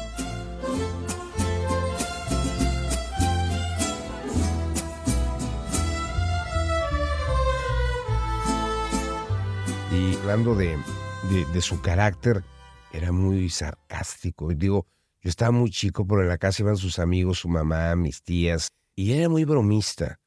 Y 9.98 10.14
hablando 10.14 10.54
de, 10.54 10.78
de, 11.52 11.60
su 11.60 11.80
carácter, 11.80 12.44
era 12.92 13.10
muy 13.10 13.50
sarcástico. 13.50 14.48
Digo, 14.54 14.86
yo 15.20 15.28
estaba 15.28 15.50
muy 15.50 15.70
chico, 15.70 16.06
pero 16.06 16.22
en 16.22 16.28
la 16.28 16.38
casa 16.38 16.62
iban 16.62 16.76
sus 16.76 17.00
amigos, 17.00 17.40
su 17.40 17.48
mamá, 17.48 17.96
mis 17.96 18.22
tías, 18.22 18.68
y 18.94 19.12
era 19.12 19.28
muy 19.28 19.44
bromista. 19.44 20.20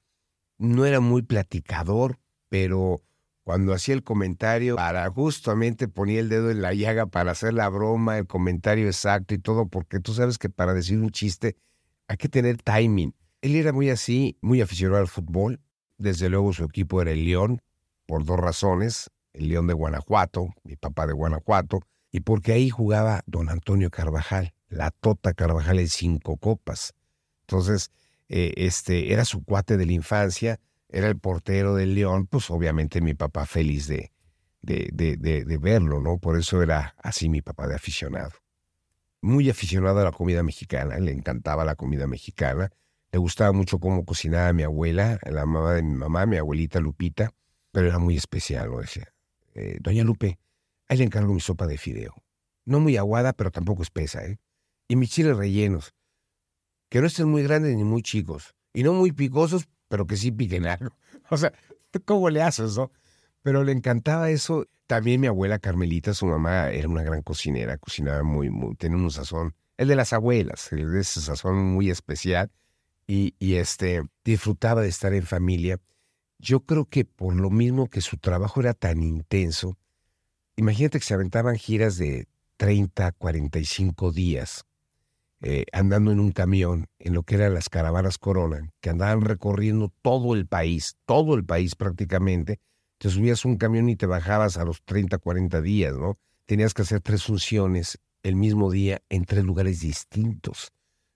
No 0.57 0.85
era 0.85 0.99
muy 0.99 1.21
platicador, 1.21 2.19
pero 2.49 3.01
cuando 3.43 3.73
hacía 3.73 3.95
el 3.95 4.03
comentario, 4.03 4.75
para 4.75 5.09
justamente 5.09 5.87
ponía 5.87 6.19
el 6.19 6.27
dedo 6.27 6.51
en 6.51 6.61
la 6.61 6.73
llaga 6.73 7.05
para 7.05 7.31
hacer 7.31 7.53
la 7.53 7.69
broma, 7.69 8.17
el 8.17 8.27
comentario 8.27 8.87
exacto 8.87 9.33
y 9.33 9.39
todo, 9.39 9.69
porque 9.69 10.01
tú 10.01 10.13
sabes 10.13 10.37
que 10.37 10.49
para 10.49 10.73
decir 10.73 10.99
un 10.99 11.11
chiste 11.11 11.55
hay 12.09 12.17
que 12.17 12.27
tener 12.27 12.61
timing. 12.61 13.15
Él 13.39 13.55
era 13.55 13.71
muy 13.71 13.89
así, 13.89 14.37
muy 14.41 14.59
aficionado 14.59 14.99
al 14.99 15.07
fútbol. 15.07 15.61
Desde 15.97 16.27
luego 16.27 16.51
su 16.51 16.65
equipo 16.65 17.01
era 17.01 17.11
el 17.11 17.23
León, 17.23 17.61
por 18.05 18.25
dos 18.25 18.37
razones. 18.37 19.09
El 19.33 19.49
León 19.49 19.67
de 19.67 19.73
Guanajuato, 19.73 20.53
mi 20.63 20.75
papá 20.75 21.07
de 21.07 21.13
Guanajuato, 21.13 21.81
y 22.11 22.21
porque 22.21 22.53
ahí 22.53 22.69
jugaba 22.69 23.21
don 23.25 23.49
Antonio 23.49 23.89
Carvajal, 23.89 24.53
la 24.69 24.91
Tota 24.91 25.33
Carvajal 25.33 25.79
en 25.79 25.87
cinco 25.87 26.37
copas. 26.37 26.93
Entonces, 27.41 27.91
eh, 28.27 28.53
este, 28.57 29.13
era 29.13 29.25
su 29.25 29.43
cuate 29.43 29.77
de 29.77 29.85
la 29.85 29.93
infancia 29.93 30.59
era 30.91 31.07
el 31.07 31.17
portero 31.17 31.75
del 31.75 31.95
León, 31.95 32.27
pues 32.27 32.49
obviamente 32.51 33.01
mi 33.01 33.13
papá 33.13 33.45
feliz 33.45 33.87
de, 33.87 34.11
de, 34.61 34.89
de, 34.93 35.45
de, 35.45 35.57
verlo, 35.57 36.01
¿no? 36.01 36.17
Por 36.17 36.37
eso 36.37 36.61
era 36.61 36.95
así 37.01 37.29
mi 37.29 37.41
papá 37.41 37.67
de 37.67 37.75
aficionado. 37.75 38.31
Muy 39.21 39.49
aficionado 39.49 39.99
a 39.99 40.03
la 40.03 40.11
comida 40.11 40.43
mexicana, 40.43 40.99
le 40.99 41.11
encantaba 41.11 41.63
la 41.63 41.75
comida 41.75 42.07
mexicana, 42.07 42.71
le 43.11 43.19
gustaba 43.19 43.51
mucho 43.53 43.79
cómo 43.79 44.03
cocinaba 44.03 44.51
mi 44.53 44.63
abuela, 44.63 45.19
la 45.23 45.45
mamá 45.45 45.73
de 45.73 45.83
mi 45.83 45.95
mamá, 45.95 46.25
mi 46.25 46.37
abuelita 46.37 46.79
Lupita, 46.79 47.33
pero 47.71 47.87
era 47.87 47.99
muy 47.99 48.17
especial, 48.17 48.69
lo 48.69 48.79
decía. 48.79 49.13
Eh, 49.53 49.77
Doña 49.81 50.03
Lupe, 50.03 50.39
ahí 50.87 50.97
le 50.97 51.03
encargo 51.03 51.33
mi 51.33 51.39
sopa 51.39 51.67
de 51.67 51.77
fideo. 51.77 52.13
No 52.65 52.79
muy 52.79 52.97
aguada, 52.97 53.33
pero 53.33 53.51
tampoco 53.51 53.81
espesa, 53.83 54.23
¿eh? 54.25 54.39
Y 54.87 54.95
mis 54.95 55.11
chiles 55.11 55.37
rellenos, 55.37 55.93
que 56.89 56.99
no 57.01 57.07
estén 57.07 57.29
muy 57.29 57.43
grandes 57.43 57.75
ni 57.75 57.83
muy 57.83 58.01
chicos, 58.01 58.55
y 58.73 58.83
no 58.83 58.93
muy 58.93 59.11
picosos, 59.11 59.67
pero 59.87 60.05
que 60.07 60.17
sí 60.17 60.31
piquen 60.31 60.65
algo. 60.65 60.95
O 61.29 61.37
sea, 61.37 61.53
¿cómo 62.03 62.29
le 62.29 62.41
haces, 62.41 62.75
no? 62.75 62.91
Pero 63.41 63.63
le 63.63 63.71
encantaba 63.71 64.29
eso. 64.29 64.67
También 64.85 65.21
mi 65.21 65.27
abuela 65.27 65.59
Carmelita, 65.59 66.13
su 66.13 66.25
mamá, 66.25 66.69
era 66.69 66.89
una 66.89 67.03
gran 67.03 67.21
cocinera, 67.21 67.77
cocinaba 67.77 68.23
muy, 68.23 68.49
muy, 68.49 68.75
tenía 68.75 68.97
un 68.97 69.09
sazón, 69.09 69.55
el 69.77 69.87
de 69.87 69.95
las 69.95 70.11
abuelas, 70.11 70.73
el 70.73 70.91
de 70.91 70.99
ese 70.99 71.21
sazón 71.21 71.55
muy 71.57 71.89
especial. 71.89 72.51
Y, 73.07 73.35
y 73.39 73.55
este, 73.55 74.03
disfrutaba 74.25 74.81
de 74.81 74.89
estar 74.89 75.13
en 75.13 75.23
familia. 75.23 75.79
Yo 76.41 76.61
creo 76.61 76.85
que 76.85 77.05
por 77.05 77.35
lo 77.35 77.51
mismo 77.51 77.87
que 77.87 78.01
su 78.01 78.17
trabajo 78.17 78.61
era 78.61 78.73
tan 78.73 79.03
intenso, 79.03 79.77
imagínate 80.55 80.97
que 80.97 81.05
se 81.05 81.13
aventaban 81.13 81.55
giras 81.55 81.97
de 81.97 82.27
30, 82.57 83.11
45 83.11 84.11
días 84.11 84.65
eh, 85.43 85.65
andando 85.71 86.11
en 86.11 86.19
un 86.19 86.31
camión 86.31 86.87
en 86.97 87.13
lo 87.13 87.21
que 87.21 87.35
eran 87.35 87.53
las 87.53 87.69
caravanas 87.69 88.17
Corona, 88.17 88.71
que 88.79 88.89
andaban 88.89 89.21
recorriendo 89.21 89.93
todo 90.01 90.33
el 90.33 90.47
país, 90.47 90.97
todo 91.05 91.35
el 91.35 91.45
país 91.45 91.75
prácticamente. 91.75 92.59
Te 92.97 93.11
subías 93.11 93.45
un 93.45 93.57
camión 93.57 93.87
y 93.89 93.95
te 93.95 94.07
bajabas 94.07 94.57
a 94.57 94.65
los 94.65 94.81
30, 94.83 95.19
40 95.19 95.61
días, 95.61 95.95
¿no? 95.95 96.17
Tenías 96.47 96.73
que 96.73 96.81
hacer 96.81 97.01
tres 97.01 97.23
funciones 97.23 97.99
el 98.23 98.35
mismo 98.35 98.71
día 98.71 99.03
en 99.09 99.25
tres 99.25 99.43
lugares 99.43 99.79
distintos. 99.81 100.71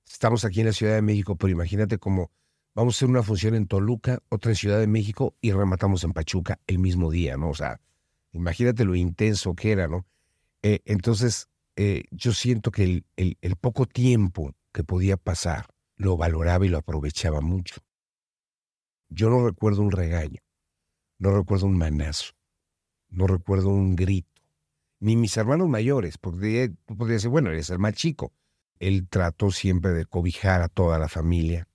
Estamos 0.08 0.46
aquí 0.46 0.60
en 0.60 0.68
la 0.68 0.74
Ciudad 0.74 0.94
de 0.94 1.02
México, 1.02 1.36
pero 1.36 1.52
imagínate 1.52 1.98
cómo 1.98 2.30
vamos 2.76 2.96
a 2.96 2.98
hacer 2.98 3.10
una 3.10 3.24
función 3.24 3.56
en 3.56 3.68
Toluca, 3.68 4.20
otra 4.30 4.52
en 4.52 4.58
Ciudad 4.58 4.80
de 4.80 4.88
México 4.88 5.36
y 5.42 5.52
rematamos 5.52 6.04
en 6.04 6.12
Pachuca 6.12 6.60
el 6.68 6.78
mismo 6.78 7.10
día, 7.10 7.38
¿no? 7.38 7.50
O 7.50 7.56
sea, 7.56 7.80
imagínate 8.34 8.84
lo 8.84 8.96
intenso 8.96 9.56
que 9.56 9.72
era, 9.72 9.88
¿no? 9.88 10.06
Eh, 10.62 10.82
entonces, 10.86 11.50
eh, 11.78 12.04
yo 12.12 12.34
siento 12.34 12.72
que 12.72 12.84
el, 13.16 13.38
el, 13.42 13.56
poco 13.56 13.86
tiempo 13.86 14.54
que 14.72 14.84
podía 14.84 15.18
pasar 15.18 15.68
lo 15.96 16.18
valoraba 16.18 16.66
y 16.66 16.70
lo 16.70 16.78
aprovechaba 16.78 17.42
mucho. 17.42 17.76
Yo 19.10 19.30
no 19.30 19.46
recuerdo 19.46 19.82
un 19.82 19.92
regaño, 19.92 20.42
no 21.18 21.32
recuerdo 21.32 21.68
un 21.68 21.78
manazo, 21.78 22.34
no 23.10 23.28
recuerdo 23.28 23.70
un 23.70 23.96
grito, 23.96 24.42
ni 25.00 25.16
mis 25.16 25.38
hermanos 25.38 25.70
mayores, 25.70 26.18
porque 26.18 26.74
tú 26.86 26.98
podrías 26.98 27.22
decir, 27.22 27.30
bueno, 27.30 27.52
eres 27.52 27.70
el 27.70 27.80
más 27.80 27.94
chico. 27.94 28.34
Él 28.80 29.08
trató 29.08 29.52
siempre 29.52 29.92
de 29.92 30.06
cobijar 30.06 30.62
a 30.62 30.68
toda 30.68 31.00
la 31.00 31.08
familia, 31.08 31.70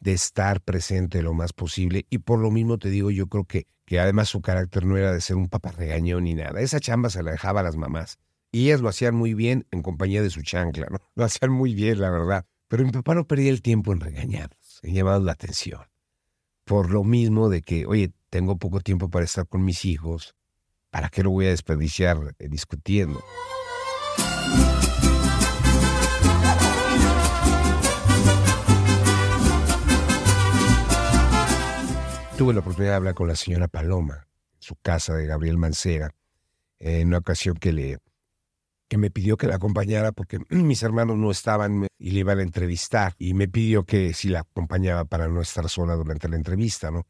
de 0.00 0.12
estar 0.12 0.60
presente 0.60 1.22
lo 1.22 1.34
más 1.34 1.52
posible, 1.52 2.06
y 2.10 2.18
por 2.18 2.38
lo 2.38 2.50
mismo 2.50 2.78
te 2.78 2.90
digo, 2.90 3.10
yo 3.10 3.26
creo 3.28 3.44
que, 3.44 3.66
que 3.84 4.00
además 4.00 4.28
su 4.28 4.40
carácter 4.40 4.84
no 4.84 4.96
era 4.96 5.12
de 5.12 5.20
ser 5.20 5.36
un 5.36 5.48
papá 5.48 5.72
regañón 5.72 6.24
ni 6.24 6.34
nada. 6.34 6.60
Esa 6.60 6.80
chamba 6.80 7.10
se 7.10 7.22
la 7.22 7.32
dejaba 7.32 7.60
a 7.60 7.64
las 7.64 7.76
mamás. 7.76 8.18
Y 8.52 8.66
ellas 8.66 8.80
lo 8.80 8.88
hacían 8.88 9.14
muy 9.14 9.34
bien 9.34 9.66
en 9.70 9.82
compañía 9.82 10.22
de 10.22 10.30
su 10.30 10.42
chancla, 10.42 10.88
¿no? 10.90 10.98
Lo 11.14 11.24
hacían 11.24 11.52
muy 11.52 11.74
bien, 11.74 12.00
la 12.00 12.10
verdad. 12.10 12.46
Pero 12.68 12.84
mi 12.84 12.90
papá 12.90 13.14
no 13.14 13.26
perdía 13.26 13.50
el 13.50 13.62
tiempo 13.62 13.92
en 13.92 14.00
regañarnos, 14.00 14.80
en 14.82 14.94
llamarnos 14.94 15.24
la 15.24 15.32
atención. 15.32 15.82
Por 16.64 16.90
lo 16.90 17.04
mismo 17.04 17.48
de 17.48 17.62
que, 17.62 17.86
oye, 17.86 18.12
tengo 18.28 18.58
poco 18.58 18.80
tiempo 18.80 19.08
para 19.10 19.24
estar 19.24 19.46
con 19.46 19.64
mis 19.64 19.84
hijos, 19.84 20.34
¿para 20.90 21.08
qué 21.08 21.22
lo 21.22 21.30
voy 21.30 21.46
a 21.46 21.50
desperdiciar 21.50 22.18
eh, 22.38 22.48
discutiendo? 22.48 23.22
Tuve 32.40 32.54
la 32.54 32.60
oportunidad 32.60 32.92
de 32.92 32.96
hablar 32.96 33.14
con 33.14 33.28
la 33.28 33.36
señora 33.36 33.68
Paloma, 33.68 34.26
su 34.60 34.74
casa 34.74 35.14
de 35.14 35.26
Gabriel 35.26 35.58
Mancera, 35.58 36.14
en 36.78 37.08
una 37.08 37.18
ocasión 37.18 37.54
que 37.56 37.70
le 37.70 37.98
que 38.88 38.96
me 38.96 39.10
pidió 39.10 39.36
que 39.36 39.46
la 39.46 39.56
acompañara 39.56 40.12
porque 40.12 40.38
mis 40.48 40.82
hermanos 40.82 41.18
no 41.18 41.30
estaban 41.30 41.86
y 41.98 42.12
le 42.12 42.20
iban 42.20 42.38
a 42.38 42.42
entrevistar 42.42 43.14
y 43.18 43.34
me 43.34 43.46
pidió 43.46 43.84
que 43.84 44.14
si 44.14 44.30
la 44.30 44.40
acompañaba 44.40 45.04
para 45.04 45.28
no 45.28 45.42
estar 45.42 45.68
sola 45.68 45.96
durante 45.96 46.30
la 46.30 46.36
entrevista, 46.36 46.90
¿no? 46.90 47.06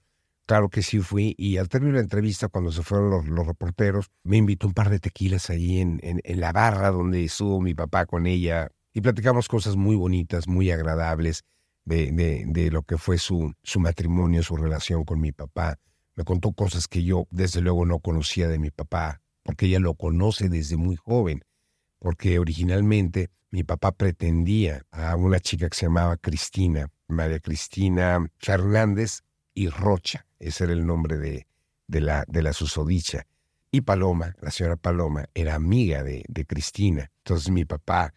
Claro 0.46 0.68
que 0.68 0.82
sí 0.82 0.98
fui 0.98 1.36
y 1.38 1.58
al 1.58 1.68
término 1.68 1.92
de 1.92 1.98
la 1.98 2.06
entrevista, 2.06 2.48
cuando 2.48 2.72
se 2.72 2.82
fueron 2.82 3.10
los, 3.10 3.28
los 3.28 3.46
reporteros, 3.46 4.10
me 4.24 4.36
invitó 4.36 4.66
un 4.66 4.74
par 4.74 4.90
de 4.90 4.98
tequilas 4.98 5.48
ahí 5.48 5.78
en, 5.78 6.00
en, 6.02 6.20
en, 6.24 6.40
la 6.40 6.50
barra 6.50 6.90
donde 6.90 7.22
estuvo 7.22 7.60
mi 7.60 7.72
papá 7.72 8.04
con 8.04 8.26
ella 8.26 8.72
y 8.92 9.00
platicamos 9.00 9.46
cosas 9.46 9.76
muy 9.76 9.94
bonitas, 9.94 10.48
muy 10.48 10.72
agradables 10.72 11.44
de, 11.84 12.12
de, 12.12 12.44
de 12.46 12.70
lo 12.70 12.82
que 12.82 12.98
fue 12.98 13.18
su, 13.18 13.52
su 13.62 13.80
matrimonio, 13.80 14.42
su 14.42 14.56
relación 14.56 15.04
con 15.04 15.20
mi 15.20 15.32
papá. 15.32 15.78
Me 16.14 16.24
contó 16.24 16.52
cosas 16.52 16.88
que 16.88 17.02
yo 17.02 17.26
desde 17.30 17.60
luego 17.60 17.86
no 17.86 18.00
conocía 18.00 18.48
de 18.48 18.58
mi 18.58 18.70
papá, 18.70 19.20
porque 19.42 19.66
ella 19.66 19.80
lo 19.80 19.94
conoce 19.94 20.48
desde 20.48 20.76
muy 20.76 20.96
joven, 20.96 21.42
porque 21.98 22.38
originalmente 22.38 23.30
mi 23.50 23.64
papá 23.64 23.92
pretendía 23.92 24.82
a 24.90 25.16
una 25.16 25.40
chica 25.40 25.68
que 25.68 25.76
se 25.76 25.86
llamaba 25.86 26.16
Cristina, 26.16 26.88
María 27.08 27.40
Cristina 27.40 28.30
Fernández 28.38 29.22
y 29.54 29.68
Rocha 29.68 30.26
ese 30.40 30.64
era 30.64 30.72
el 30.72 30.86
nombre 30.86 31.18
de, 31.18 31.46
de, 31.86 32.00
la, 32.00 32.24
de 32.26 32.42
la 32.42 32.52
susodicha. 32.52 33.26
Y 33.70 33.82
Paloma, 33.82 34.34
la 34.40 34.50
señora 34.50 34.76
Paloma, 34.76 35.26
era 35.34 35.54
amiga 35.54 36.02
de, 36.02 36.24
de 36.26 36.44
Cristina. 36.44 37.12
Entonces 37.18 37.50
mi 37.50 37.64
papá 37.64 38.14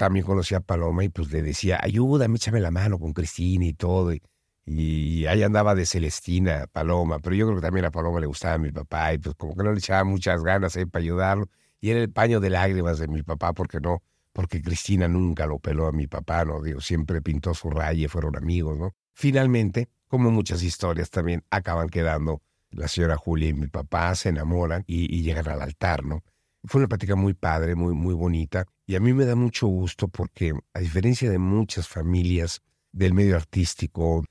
también 0.00 0.24
conocía 0.24 0.56
a 0.56 0.60
Paloma 0.62 1.04
y 1.04 1.10
pues 1.10 1.30
le 1.30 1.42
decía, 1.42 1.78
ayúdame, 1.82 2.36
échame 2.36 2.58
la 2.60 2.70
mano 2.70 2.98
con 2.98 3.12
Cristina 3.12 3.66
y 3.66 3.74
todo. 3.74 4.14
Y, 4.14 4.22
y 4.64 5.26
ahí 5.26 5.42
andaba 5.42 5.74
de 5.74 5.84
Celestina, 5.84 6.66
Paloma, 6.72 7.18
pero 7.18 7.36
yo 7.36 7.44
creo 7.44 7.58
que 7.58 7.62
también 7.66 7.84
a 7.84 7.90
Paloma 7.90 8.18
le 8.18 8.26
gustaba 8.26 8.54
a 8.54 8.58
mi 8.58 8.72
papá 8.72 9.12
y 9.12 9.18
pues 9.18 9.34
como 9.34 9.54
que 9.54 9.62
no 9.62 9.72
le 9.72 9.78
echaba 9.78 10.04
muchas 10.04 10.42
ganas 10.42 10.74
ahí 10.74 10.86
para 10.86 11.02
ayudarlo. 11.02 11.50
Y 11.82 11.90
era 11.90 12.00
el 12.00 12.10
paño 12.10 12.40
de 12.40 12.48
lágrimas 12.48 12.98
de 12.98 13.08
mi 13.08 13.22
papá, 13.22 13.52
porque 13.52 13.78
no, 13.78 14.02
porque 14.32 14.62
Cristina 14.62 15.06
nunca 15.06 15.44
lo 15.46 15.58
peló 15.58 15.86
a 15.86 15.92
mi 15.92 16.06
papá, 16.06 16.46
¿no? 16.46 16.62
Digo, 16.62 16.80
siempre 16.80 17.20
pintó 17.20 17.52
su 17.52 17.68
raya, 17.68 18.08
fueron 18.08 18.36
amigos, 18.36 18.78
¿no? 18.78 18.94
Finalmente, 19.12 19.90
como 20.08 20.30
muchas 20.30 20.62
historias 20.62 21.10
también 21.10 21.44
acaban 21.50 21.90
quedando. 21.90 22.40
La 22.70 22.88
señora 22.88 23.18
Julia 23.18 23.48
y 23.50 23.52
mi 23.52 23.66
papá 23.66 24.14
se 24.14 24.30
enamoran 24.30 24.82
y, 24.86 25.22
llegan 25.22 25.46
al 25.48 25.60
altar, 25.60 26.06
¿no? 26.06 26.22
Fue 26.64 26.80
una 26.80 26.88
plática 26.88 27.16
muy 27.16 27.34
padre, 27.34 27.74
muy, 27.74 27.94
muy 27.94 28.14
bonita. 28.14 28.66
Y 28.86 28.94
a 28.94 29.00
mí 29.00 29.12
me 29.12 29.24
da 29.24 29.34
mucho 29.34 29.66
gusto 29.66 30.08
porque, 30.08 30.52
a 30.74 30.80
diferencia 30.80 31.30
de 31.30 31.38
muchas 31.38 31.88
familias 31.88 32.60
del 32.92 33.14
medio 33.14 33.36
artístico, 33.36 34.24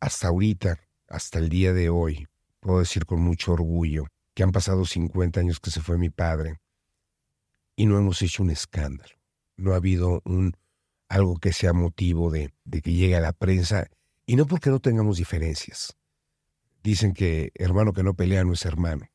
hasta 0.00 0.28
ahorita, 0.28 0.78
hasta 1.08 1.38
el 1.38 1.48
día 1.48 1.72
de 1.72 1.88
hoy, 1.88 2.26
puedo 2.60 2.80
decir 2.80 3.06
con 3.06 3.20
mucho 3.20 3.52
orgullo 3.52 4.06
que 4.34 4.42
han 4.42 4.52
pasado 4.52 4.84
50 4.84 5.40
años 5.40 5.60
que 5.60 5.70
se 5.70 5.80
fue 5.80 5.96
mi 5.96 6.10
padre 6.10 6.56
y 7.76 7.86
no 7.86 7.98
hemos 7.98 8.20
hecho 8.22 8.42
un 8.42 8.50
escándalo. 8.50 9.14
No 9.56 9.72
ha 9.72 9.76
habido 9.76 10.20
un 10.24 10.56
algo 11.08 11.36
que 11.36 11.52
sea 11.52 11.72
motivo 11.72 12.30
de, 12.30 12.52
de 12.64 12.82
que 12.82 12.92
llegue 12.92 13.16
a 13.16 13.20
la 13.20 13.32
prensa 13.32 13.88
y 14.26 14.36
no 14.36 14.46
porque 14.46 14.70
no 14.70 14.80
tengamos 14.80 15.18
diferencias. 15.18 15.96
Dicen 16.82 17.14
que 17.14 17.52
hermano 17.54 17.92
que 17.92 18.02
no 18.02 18.14
pelea 18.14 18.44
no 18.44 18.52
es 18.52 18.64
hermano. 18.64 19.06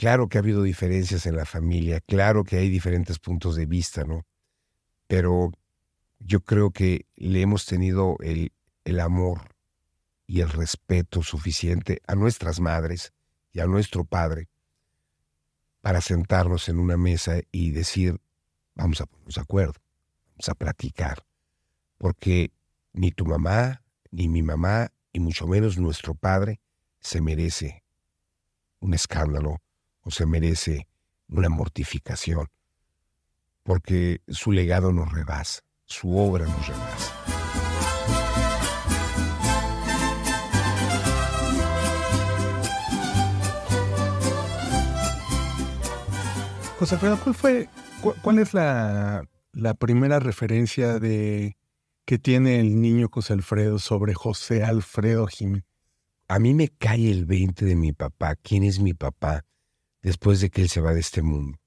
Claro 0.00 0.30
que 0.30 0.38
ha 0.38 0.40
habido 0.40 0.62
diferencias 0.62 1.26
en 1.26 1.36
la 1.36 1.44
familia, 1.44 2.00
claro 2.00 2.42
que 2.42 2.56
hay 2.56 2.70
diferentes 2.70 3.18
puntos 3.18 3.54
de 3.54 3.66
vista, 3.66 4.02
¿no? 4.02 4.24
Pero 5.06 5.52
yo 6.20 6.40
creo 6.40 6.70
que 6.70 7.04
le 7.16 7.42
hemos 7.42 7.66
tenido 7.66 8.16
el, 8.20 8.50
amor 8.98 9.54
y 10.26 10.40
el 10.40 10.48
respeto 10.48 11.22
suficiente 11.22 12.00
a 12.06 12.14
nuestras 12.14 12.60
madres 12.60 13.12
y 13.52 13.60
a 13.60 13.66
nuestro 13.66 14.06
padre 14.06 14.48
para 15.82 16.00
sentarnos 16.00 16.70
en 16.70 16.78
una 16.78 16.96
mesa 16.96 17.42
y 17.52 17.70
decir, 17.72 18.22
vamos 18.74 19.02
a 19.02 19.04
ponernos 19.04 19.34
de 19.34 19.42
acuerdo, 19.42 19.82
vamos 20.30 20.48
a 20.48 20.54
platicar, 20.54 21.26
porque 21.98 22.52
ni 22.94 23.10
tu 23.10 23.26
mamá, 23.26 23.82
ni 24.10 24.28
mi 24.28 24.40
mamá, 24.40 24.92
y 25.12 25.20
mucho 25.20 25.46
menos 25.46 25.76
nuestro 25.76 26.14
padre, 26.14 26.58
se 27.00 27.20
merece 27.20 27.84
un 28.78 28.94
escándalo 28.94 29.60
o 30.02 30.10
se 30.10 30.26
merece 30.26 30.88
una 31.28 31.48
mortificación, 31.48 32.48
porque 33.62 34.22
su 34.28 34.52
legado 34.52 34.92
nos 34.92 35.12
rebasa, 35.12 35.60
su 35.84 36.16
obra 36.16 36.46
nos 36.46 36.66
rebasa. 36.66 37.20
José 46.80 46.94
Alfredo, 46.94 47.20
¿cuál 47.22 47.34
fue, 47.34 47.68
cuál 48.22 48.38
es 48.38 48.54
la, 48.54 49.28
la 49.52 49.74
primera 49.74 50.18
referencia 50.18 50.98
de 50.98 51.58
que 52.06 52.18
tiene 52.18 52.58
el 52.58 52.80
niño 52.80 53.10
José 53.12 53.34
Alfredo 53.34 53.78
sobre 53.78 54.14
José 54.14 54.64
Alfredo 54.64 55.26
Jiménez? 55.26 55.66
A 56.26 56.38
mí 56.38 56.54
me 56.54 56.68
cae 56.68 57.10
el 57.10 57.26
20 57.26 57.66
de 57.66 57.76
mi 57.76 57.92
papá, 57.92 58.34
quién 58.36 58.62
es 58.62 58.80
mi 58.80 58.94
papá, 58.94 59.44
después 60.02 60.40
de 60.40 60.50
que 60.50 60.62
él 60.62 60.68
se 60.68 60.80
va 60.80 60.94
de 60.94 61.00
este 61.00 61.22
mundo. 61.22 61.58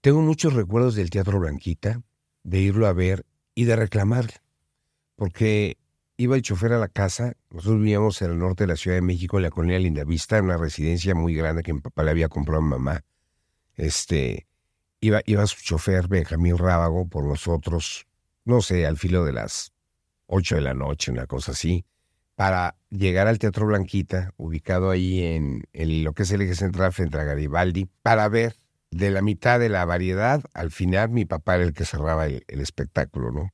Tengo 0.00 0.20
muchos 0.20 0.54
recuerdos 0.54 0.94
del 0.94 1.10
Teatro 1.10 1.40
Blanquita, 1.40 2.02
de 2.42 2.60
irlo 2.60 2.86
a 2.86 2.92
ver 2.92 3.26
y 3.54 3.64
de 3.64 3.76
reclamarle, 3.76 4.34
porque 5.16 5.78
iba 6.16 6.36
el 6.36 6.42
chofer 6.42 6.72
a 6.72 6.78
la 6.78 6.88
casa, 6.88 7.34
nosotros 7.50 7.78
vivíamos 7.78 8.22
en 8.22 8.30
el 8.30 8.38
norte 8.38 8.64
de 8.64 8.68
la 8.68 8.76
Ciudad 8.76 8.96
de 8.96 9.02
México, 9.02 9.36
en 9.36 9.42
la 9.44 9.50
colonia 9.50 9.78
Lindavista, 9.78 10.38
en 10.38 10.44
una 10.44 10.56
residencia 10.56 11.14
muy 11.14 11.34
grande 11.34 11.62
que 11.62 11.72
mi 11.72 11.80
papá 11.80 12.04
le 12.04 12.10
había 12.10 12.28
comprado 12.28 12.60
a 12.60 12.64
mi 12.64 12.70
mamá. 12.70 13.04
Este, 13.74 14.46
iba, 15.00 15.20
iba 15.26 15.46
su 15.46 15.62
chofer 15.62 16.08
Benjamín 16.08 16.56
Rábago 16.56 17.08
por 17.08 17.24
nosotros 17.24 18.06
no 18.46 18.62
sé, 18.62 18.86
al 18.86 18.96
filo 18.96 19.24
de 19.24 19.32
las 19.32 19.72
ocho 20.26 20.54
de 20.54 20.62
la 20.62 20.72
noche, 20.72 21.10
una 21.10 21.26
cosa 21.26 21.52
así, 21.52 21.84
para 22.36 22.76
llegar 22.90 23.26
al 23.26 23.38
Teatro 23.38 23.66
Blanquita, 23.66 24.32
ubicado 24.36 24.90
ahí 24.90 25.22
en, 25.22 25.64
lo 26.04 26.12
que 26.12 26.22
es 26.22 26.30
el 26.30 26.42
eje 26.42 26.54
central 26.54 26.92
frente 26.92 27.18
a 27.18 27.24
Garibaldi, 27.24 27.88
para 28.02 28.28
ver 28.28 28.54
de 28.90 29.10
la 29.10 29.22
mitad 29.22 29.58
de 29.58 29.68
la 29.68 29.84
variedad, 29.84 30.42
al 30.54 30.70
final 30.70 31.10
mi 31.10 31.24
papá 31.24 31.56
era 31.56 31.64
el 31.64 31.72
que 31.72 31.84
cerraba 31.84 32.26
el, 32.26 32.44
espectáculo, 32.48 33.32
¿no? 33.32 33.50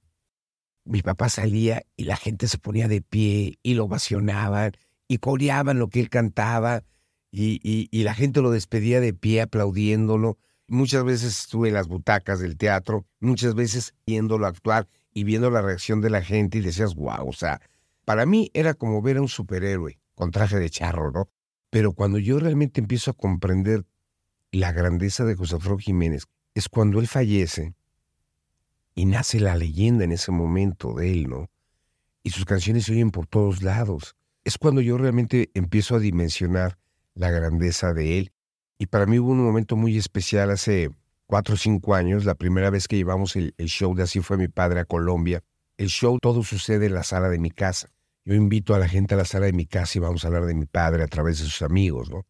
Mi 0.85 1.01
papá 1.01 1.29
salía 1.29 1.83
y 1.97 2.05
la 2.05 2.16
gente 2.16 2.49
se 2.49 2.59
ponía 2.59 2.88
de 2.88 3.01
pie 3.01 3.59
y 3.62 3.75
lo 3.75 3.85
ovacionaban 3.85 4.73
y 5.09 5.18
coreaban 5.18 5.79
lo 5.79 5.88
que 5.88 6.01
él 6.01 6.11
cantaba 6.11 6.83
y, 7.31 7.88
y 7.90 8.03
la 8.03 8.14
gente 8.14 8.42
lo 8.42 8.51
despedía 8.51 9.01
de 9.01 9.14
pie 9.14 9.42
aplaudiéndolo 9.42 10.38
Muchas 10.73 11.05
veces 11.05 11.38
estuve 11.38 11.68
en 11.68 11.75
las 11.75 11.87
butacas 11.87 12.40
del 12.40 12.57
teatro, 12.57 13.05
muchas 13.21 13.55
veces 13.55 13.95
viéndolo 14.07 14.47
actuar 14.47 14.88
y 15.12 15.25
viendo 15.25 15.51
la 15.51 15.61
reacción 15.61 16.01
de 16.01 16.09
la 16.09 16.23
gente 16.23 16.57
y 16.57 16.61
decías, 16.62 16.95
wow, 16.95 17.29
o 17.29 17.33
sea, 17.35 17.61
para 18.05 18.27
mí 18.27 18.51
era 18.55 18.75
como 18.75 19.03
ver 19.03 19.17
a 19.17 19.23
un 19.23 19.29
superhéroe 19.29 19.99
con 20.15 20.31
traje 20.31 20.59
de 20.59 20.71
charro, 20.71 21.11
¿no? 21.11 21.29
Pero 21.71 21.93
cuando 21.93 22.19
yo 22.19 22.38
realmente 22.38 22.81
empiezo 22.81 23.11
a 23.11 23.15
comprender 23.15 23.85
la 24.51 24.73
grandeza 24.73 25.25
de 25.25 25.35
José 25.35 25.57
Jiménez, 25.79 26.25
es 26.55 26.69
cuando 26.69 27.01
él 27.01 27.09
fallece 27.09 27.75
y 28.95 29.07
nace 29.07 29.41
la 29.41 29.57
leyenda 29.57 30.05
en 30.05 30.12
ese 30.12 30.33
momento 30.33 30.95
de 30.95 31.12
él, 31.12 31.29
¿no? 31.29 31.51
Y 32.23 32.31
sus 32.31 32.45
canciones 32.45 32.85
se 32.85 32.93
oyen 32.93 33.11
por 33.11 33.27
todos 33.27 33.62
lados. 33.62 34.17
Es 34.45 34.59
cuando 34.59 34.81
yo 34.81 34.99
realmente 34.99 35.51
empiezo 35.55 35.97
a 35.97 35.99
dimensionar 35.99 36.79
la 37.15 37.31
grandeza 37.31 37.95
de 37.95 38.19
él 38.19 38.33
y 38.83 38.87
para 38.87 39.07
mí 39.07 39.19
hubo 39.19 39.31
un 39.31 39.45
momento 39.45 39.77
muy 39.77 39.97
especial 39.97 40.51
hace 40.51 40.91
cuatro 41.27 41.55
o 41.55 41.57
cinco 41.57 41.95
años, 41.95 42.25
la 42.25 42.35
primera 42.35 42.69
vez 42.69 42.88
que 42.88 42.97
llevamos 42.97 43.37
el, 43.37 43.55
show 43.67 43.95
de 43.95 44.03
Así 44.03 44.21
fue 44.21 44.37
mi 44.37 44.49
padre 44.49 44.81
a 44.81 44.85
Colombia. 44.85 45.43
El 45.77 45.89
show 45.89 46.19
todo 46.21 46.43
sucede 46.43 46.87
en 46.87 46.95
la 46.95 47.03
sala 47.03 47.29
de 47.29 47.39
mi 47.39 47.51
casa. 47.51 47.89
Yo 48.25 48.35
invito 48.35 48.75
a 48.75 48.79
la 48.79 48.89
gente 48.89 49.15
a 49.15 49.17
la 49.17 49.25
sala 49.25 49.47
de 49.47 49.53
mi 49.53 49.67
casa 49.67 49.99
y 49.99 50.01
vamos 50.01 50.25
a 50.25 50.29
hablar 50.29 50.47
de 50.47 50.55
mi 50.55 50.67
padre 50.67 51.03
a 51.03 51.09
través 51.09 51.39
de 51.39 51.45
sus 51.45 51.63
amigos, 51.63 52.11
¿no? 52.11 52.25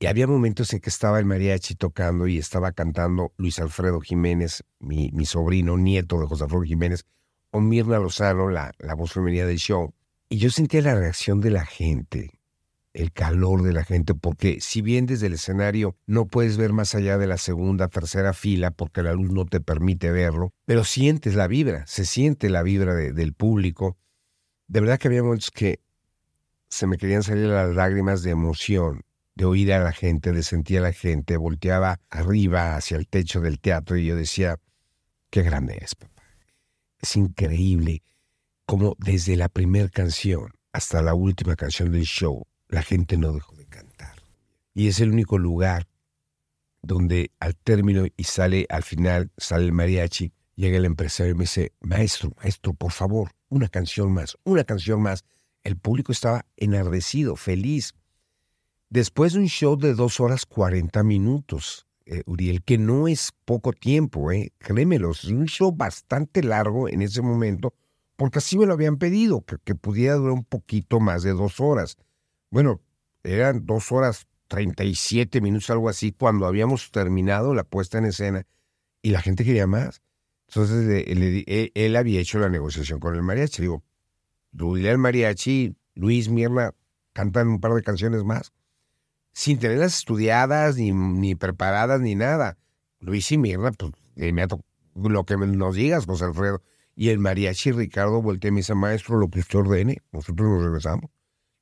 Y 0.00 0.06
había 0.06 0.26
momentos 0.26 0.72
en 0.72 0.80
que 0.80 0.90
estaba 0.90 1.18
el 1.18 1.24
mariachi 1.24 1.74
tocando 1.74 2.28
y 2.28 2.38
estaba 2.38 2.70
cantando 2.72 3.32
Luis 3.36 3.58
Alfredo 3.58 4.00
Jiménez, 4.00 4.62
mi, 4.78 5.10
sobrino, 5.24 5.76
nieto 5.76 6.20
de 6.20 6.26
José 6.26 6.44
Alfredo 6.44 6.62
Jiménez, 6.62 7.04
o 7.50 7.60
Mirna 7.60 7.98
Lozano, 7.98 8.48
la, 8.48 8.72
la 8.78 8.94
voz 8.94 9.12
femenina 9.12 9.44
del 9.44 9.58
show. 9.58 9.92
Y 10.28 10.38
yo 10.38 10.50
sentía 10.50 10.82
la 10.82 10.94
reacción 10.94 11.40
de 11.40 11.50
la 11.50 11.64
gente, 11.64 12.37
el 12.92 13.12
calor 13.12 13.62
de 13.62 13.72
la 13.72 13.84
gente, 13.84 14.14
porque 14.14 14.60
si 14.60 14.82
bien 14.82 15.06
desde 15.06 15.26
el 15.26 15.34
escenario 15.34 15.96
no 16.06 16.26
puedes 16.26 16.56
ver 16.56 16.72
más 16.72 16.94
allá 16.94 17.18
de 17.18 17.26
la 17.26 17.38
segunda, 17.38 17.88
tercera 17.88 18.32
fila, 18.32 18.70
porque 18.70 19.02
la 19.02 19.12
luz 19.12 19.30
no 19.30 19.44
te 19.44 19.60
permite 19.60 20.10
verlo, 20.10 20.52
pero 20.64 20.84
sientes 20.84 21.34
la 21.34 21.46
vibra, 21.46 21.86
se 21.86 22.04
siente 22.04 22.48
la 22.50 22.62
vibra 22.62 22.94
del 22.94 23.34
público. 23.34 23.96
De 24.66 24.80
verdad 24.80 24.98
que 24.98 25.08
había 25.08 25.22
momentos 25.22 25.50
que 25.50 25.80
se 26.68 26.86
me 26.86 26.98
querían 26.98 27.22
salir 27.22 27.46
las 27.46 27.74
lágrimas 27.74 28.22
de 28.22 28.30
emoción, 28.30 29.02
de 29.34 29.44
oír 29.44 29.72
a 29.72 29.78
la 29.78 29.92
gente, 29.92 30.32
de 30.32 30.42
sentir 30.42 30.78
a 30.78 30.82
la 30.82 30.92
gente, 30.92 31.36
volteaba 31.36 32.00
arriba 32.10 32.76
hacia 32.76 32.96
el 32.96 33.06
techo 33.06 33.40
del 33.40 33.60
teatro 33.60 33.96
y 33.96 34.06
yo 34.06 34.16
decía, 34.16 34.58
qué 35.30 35.42
grande 35.42 35.78
es, 35.80 35.94
papá. 35.94 36.22
Es 37.00 37.14
increíble 37.14 38.02
como 38.66 38.96
desde 38.98 39.36
la 39.36 39.48
primera 39.48 39.88
canción 39.88 40.50
hasta 40.72 41.00
la 41.00 41.14
última 41.14 41.54
canción 41.54 41.92
del 41.92 42.02
show 42.02 42.44
la 42.68 42.82
gente 42.82 43.16
no 43.16 43.32
dejó 43.32 43.56
de 43.56 43.66
cantar. 43.66 44.22
Y 44.74 44.88
es 44.88 45.00
el 45.00 45.10
único 45.10 45.38
lugar 45.38 45.88
donde 46.82 47.32
al 47.40 47.56
término 47.56 48.06
y 48.16 48.24
sale 48.24 48.66
al 48.68 48.82
final, 48.82 49.30
sale 49.36 49.64
el 49.64 49.72
mariachi, 49.72 50.32
llega 50.54 50.76
el 50.76 50.84
empresario 50.84 51.32
y 51.32 51.36
me 51.36 51.44
dice, 51.44 51.72
maestro, 51.80 52.32
maestro, 52.36 52.74
por 52.74 52.92
favor, 52.92 53.32
una 53.48 53.68
canción 53.68 54.12
más, 54.12 54.36
una 54.44 54.64
canción 54.64 55.02
más. 55.02 55.24
El 55.64 55.76
público 55.76 56.12
estaba 56.12 56.46
enardecido, 56.56 57.36
feliz. 57.36 57.94
Después 58.90 59.32
de 59.32 59.40
un 59.40 59.48
show 59.48 59.76
de 59.76 59.94
dos 59.94 60.20
horas 60.20 60.46
cuarenta 60.46 61.02
minutos, 61.02 61.86
eh, 62.06 62.22
Uriel, 62.26 62.62
que 62.62 62.78
no 62.78 63.06
es 63.06 63.32
poco 63.44 63.72
tiempo, 63.72 64.32
eh, 64.32 64.52
créemelo, 64.58 65.10
es 65.10 65.24
un 65.24 65.46
show 65.46 65.72
bastante 65.72 66.42
largo 66.42 66.88
en 66.88 67.02
ese 67.02 67.20
momento, 67.20 67.74
porque 68.16 68.38
así 68.38 68.56
me 68.56 68.66
lo 68.66 68.72
habían 68.72 68.96
pedido, 68.96 69.44
que 69.64 69.74
pudiera 69.74 70.14
durar 70.14 70.32
un 70.32 70.44
poquito 70.44 71.00
más 71.00 71.22
de 71.22 71.32
dos 71.32 71.60
horas. 71.60 71.98
Bueno, 72.50 72.80
eran 73.22 73.66
dos 73.66 73.92
horas 73.92 74.26
treinta 74.48 74.84
y 74.84 74.94
siete 74.94 75.40
minutos, 75.40 75.70
algo 75.70 75.88
así, 75.88 76.12
cuando 76.12 76.46
habíamos 76.46 76.90
terminado 76.90 77.54
la 77.54 77.64
puesta 77.64 77.98
en 77.98 78.06
escena 78.06 78.46
y 79.02 79.10
la 79.10 79.20
gente 79.22 79.44
quería 79.44 79.66
más. 79.66 80.02
Entonces 80.48 80.86
le- 80.86 81.12
él, 81.12 81.72
él 81.74 81.96
había 81.96 82.20
hecho 82.20 82.38
la 82.38 82.48
negociación 82.48 83.00
con 83.00 83.14
el 83.14 83.22
mariachi. 83.22 83.62
Digo, 83.62 83.84
dile 84.52 84.90
al 84.90 84.98
mariachi, 84.98 85.76
Luis, 85.94 86.28
Mirna, 86.30 86.74
cantan 87.12 87.48
un 87.48 87.60
par 87.60 87.74
de 87.74 87.82
canciones 87.82 88.24
más 88.24 88.52
sin 89.32 89.58
tenerlas 89.58 89.98
estudiadas, 89.98 90.76
ni, 90.76 90.90
ni 90.92 91.34
preparadas, 91.36 92.00
ni 92.00 92.14
nada. 92.14 92.58
Luis 93.00 93.30
y 93.30 93.38
Mirna, 93.38 93.70
pues, 93.72 93.92
me 94.16 94.46
lo 95.10 95.24
que 95.24 95.36
nos 95.36 95.76
digas, 95.76 96.06
José 96.06 96.24
Alfredo. 96.24 96.62
Y 96.96 97.10
el 97.10 97.20
mariachi 97.20 97.70
Ricardo 97.72 98.20
voltea 98.20 98.48
y 98.48 98.52
me 98.52 98.58
dice, 98.58 98.74
maestro, 98.74 99.16
lo 99.18 99.28
que 99.28 99.38
usted 99.40 99.60
ordene, 99.60 99.98
nosotros 100.10 100.48
nos 100.48 100.64
regresamos. 100.64 101.10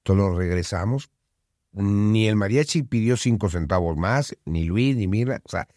Entonces 0.07 0.38
regresamos. 0.38 1.11
Ni 1.73 2.29
el 2.29 2.37
mariachi 2.37 2.85
pidió 2.85 3.16
cinco 3.16 3.51
centavos 3.51 3.97
más, 3.97 4.37
ni 4.45 4.64
Luis, 4.64 4.97
ni 4.97 5.09
Mirna. 5.09 5.40
O 5.45 5.49
sea, 5.49 5.69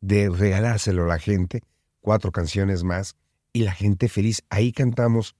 de 0.00 0.28
regalárselo 0.28 1.04
a 1.04 1.08
la 1.08 1.18
gente, 1.18 1.62
cuatro 2.00 2.32
canciones 2.32 2.84
más, 2.84 3.16
y 3.52 3.64
la 3.64 3.72
gente 3.72 4.08
feliz. 4.08 4.42
Ahí 4.50 4.72
cantamos, 4.72 5.36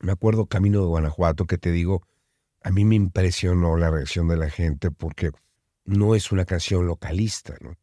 me 0.00 0.12
acuerdo 0.12 0.46
Camino 0.46 0.80
de 0.80 0.86
Guanajuato, 0.86 1.46
que 1.46 1.56
te 1.56 1.70
digo, 1.70 2.02
a 2.62 2.70
mí 2.70 2.84
me 2.84 2.96
impresionó 2.96 3.76
la 3.76 3.90
reacción 3.90 4.28
de 4.28 4.36
la 4.36 4.50
gente 4.50 4.90
porque 4.90 5.30
no 5.84 6.14
es 6.14 6.32
una 6.32 6.44
canción 6.44 6.86
localista, 6.86 7.54
¿no? 7.60 7.76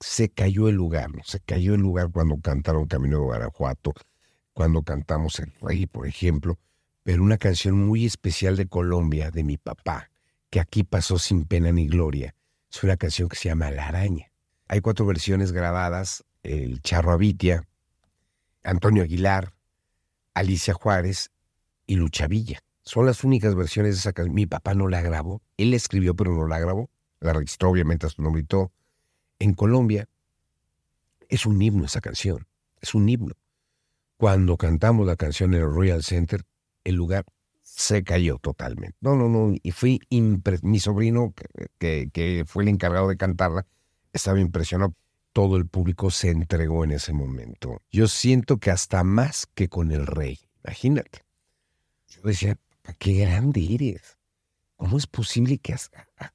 Se 0.00 0.28
cayó 0.28 0.68
el 0.68 0.74
lugar, 0.74 1.10
¿no? 1.14 1.22
Se 1.24 1.40
cayó 1.40 1.74
el 1.74 1.80
lugar 1.80 2.10
cuando 2.12 2.38
cantaron 2.40 2.86
Camino 2.86 3.18
de 3.18 3.24
Guanajuato, 3.24 3.94
cuando 4.52 4.82
cantamos 4.82 5.40
El 5.40 5.52
Rey, 5.60 5.86
por 5.86 6.06
ejemplo, 6.06 6.58
pero 7.02 7.22
una 7.22 7.38
canción 7.38 7.76
muy 7.86 8.06
especial 8.06 8.56
de 8.56 8.66
Colombia, 8.66 9.30
de 9.30 9.44
mi 9.44 9.56
papá, 9.56 10.10
que 10.50 10.60
aquí 10.60 10.84
pasó 10.84 11.18
sin 11.18 11.44
pena 11.44 11.72
ni 11.72 11.88
gloria. 11.88 12.34
Es 12.70 12.82
una 12.82 12.96
canción 12.96 13.28
que 13.28 13.36
se 13.36 13.48
llama 13.48 13.70
La 13.70 13.88
Araña. 13.88 14.32
Hay 14.68 14.80
cuatro 14.80 15.04
versiones 15.04 15.52
grabadas, 15.52 16.24
el 16.42 16.80
Charro 16.82 17.12
Avitia, 17.12 17.66
Antonio 18.62 19.02
Aguilar, 19.02 19.54
Alicia 20.34 20.74
Juárez 20.74 21.30
y 21.86 21.96
Lucha 21.96 22.26
Villa. 22.26 22.60
Son 22.82 23.06
las 23.06 23.24
únicas 23.24 23.54
versiones 23.54 23.94
de 23.94 23.98
esa 24.00 24.12
canción. 24.12 24.34
Mi 24.34 24.46
papá 24.46 24.74
no 24.74 24.88
la 24.88 25.02
grabó. 25.02 25.42
Él 25.56 25.70
la 25.70 25.76
escribió, 25.76 26.14
pero 26.14 26.34
no 26.34 26.46
la 26.46 26.58
grabó. 26.58 26.90
La 27.20 27.32
registró, 27.32 27.70
obviamente, 27.70 28.06
a 28.06 28.10
su 28.10 28.22
nombre 28.22 28.42
y 28.42 28.44
todo. 28.44 28.72
En 29.38 29.54
Colombia 29.54 30.08
es 31.28 31.46
un 31.46 31.60
himno 31.60 31.84
esa 31.84 32.00
canción. 32.00 32.46
Es 32.80 32.94
un 32.94 33.08
himno. 33.08 33.34
Cuando 34.16 34.56
cantamos 34.56 35.06
la 35.06 35.16
canción 35.16 35.54
en 35.54 35.60
el 35.60 35.70
Royal 35.70 36.02
Center, 36.02 36.44
el 36.84 36.94
lugar 36.96 37.24
se 37.62 38.02
cayó 38.04 38.38
totalmente. 38.38 38.96
No, 39.00 39.16
no, 39.16 39.28
no. 39.28 39.54
Y 39.62 39.70
fui 39.70 40.00
impre- 40.10 40.62
Mi 40.62 40.78
sobrino, 40.80 41.34
que, 41.78 42.10
que- 42.12 42.44
fue 42.46 42.62
el 42.64 42.68
encargado 42.68 43.08
de 43.08 43.16
cantarla, 43.16 43.66
estaba 44.12 44.40
impresionado. 44.40 44.94
Todo 45.32 45.56
el 45.56 45.66
público 45.66 46.10
se 46.10 46.28
entregó 46.30 46.84
en 46.84 46.90
ese 46.90 47.12
momento. 47.14 47.80
Yo 47.90 48.06
siento 48.08 48.58
que 48.58 48.70
hasta 48.70 49.02
más 49.04 49.46
que 49.54 49.68
con 49.68 49.90
el 49.90 50.06
rey. 50.06 50.38
Imagínate. 50.64 51.20
Yo 52.08 52.20
decía, 52.22 52.58
"Pa, 52.82 52.92
qué 52.94 53.14
grande 53.14 53.66
eres. 53.74 54.18
¿Cómo 54.76 54.98
es 54.98 55.06
posible 55.06 55.56
que 55.58 55.74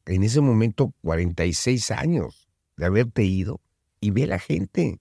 en 0.06 0.24
ese 0.24 0.42
momento, 0.42 0.94
46 1.02 1.92
años 1.92 2.48
de 2.78 2.86
haberte 2.86 3.24
ido, 3.24 3.60
y 4.00 4.12
ve 4.12 4.26
la 4.26 4.40
gente, 4.40 5.00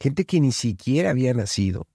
gente 0.00 0.24
que 0.24 0.40
ni 0.40 0.50
siquiera 0.52 1.10
había 1.10 1.34
nacido, 1.34 1.86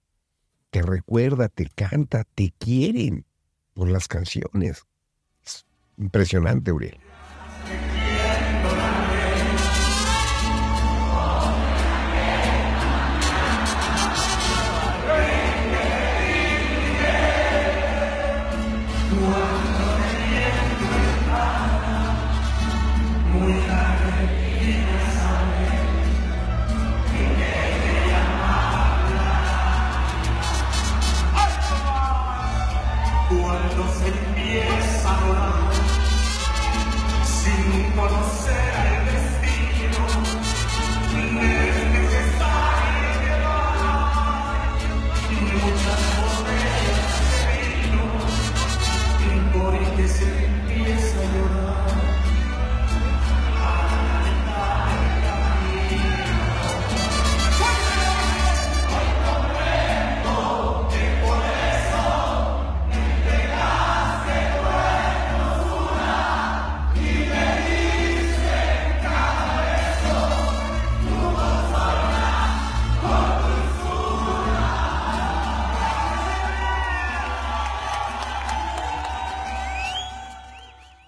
te 0.72 0.80
recuerda, 0.80 1.50
te 1.50 1.68
canta, 1.68 2.24
te 2.34 2.54
quieren 2.58 3.26
por 3.74 3.90
las 3.90 4.08
canciones? 4.08 4.86
Es 5.44 5.66
impresionante, 5.98 6.72
Uriel. 6.72 6.98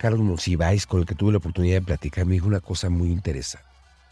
Carlos 0.04 0.20
Monsiváis, 0.20 0.84
con 0.86 1.00
el 1.00 1.06
que 1.06 1.14
tuve 1.14 1.32
la 1.32 1.38
oportunidad 1.38 1.76
de 1.76 1.80
platicar, 1.80 2.26
me 2.26 2.34
dijo 2.34 2.46
una 2.46 2.60
cosa 2.60 2.90
muy 2.90 3.10
interesante. 3.10 3.64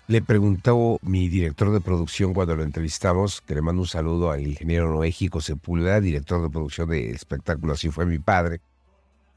Le 0.08 0.22
preguntó 0.22 0.98
mi 1.02 1.28
director 1.28 1.70
de 1.70 1.82
producción 1.82 2.32
cuando 2.32 2.56
lo 2.56 2.62
entrevistamos, 2.62 3.42
que 3.42 3.54
le 3.54 3.60
mando 3.60 3.82
un 3.82 3.86
saludo 3.86 4.30
al 4.30 4.46
ingeniero 4.46 4.90
Noéjico 4.90 5.42
Sepúlveda, 5.42 6.00
director 6.00 6.40
de 6.40 6.48
producción 6.48 6.88
de 6.88 7.10
espectáculo 7.10 7.74
Así 7.74 7.90
fue 7.90 8.06
mi 8.06 8.18
padre. 8.18 8.62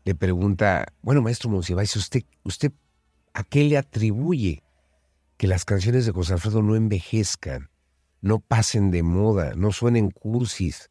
Le 0.06 0.16
pregunta, 0.16 0.86
bueno, 1.02 1.22
maestro 1.22 1.50
Monsiváis, 1.50 1.94
¿usted, 1.98 2.24
¿usted 2.46 2.72
a 3.34 3.44
qué 3.44 3.66
le 3.66 3.78
atribuye 3.78 4.64
que 5.36 5.48
las 5.48 5.66
canciones 5.66 6.06
de 6.06 6.14
José 6.14 6.32
Alfredo 6.36 6.62
no 6.62 6.78
envejezcan, 6.78 7.70
no 8.22 8.40
pasen 8.40 8.92
de 8.92 9.04
moda, 9.04 9.56
no 9.58 9.74
suenen 9.74 10.10
cursis? 10.10 10.90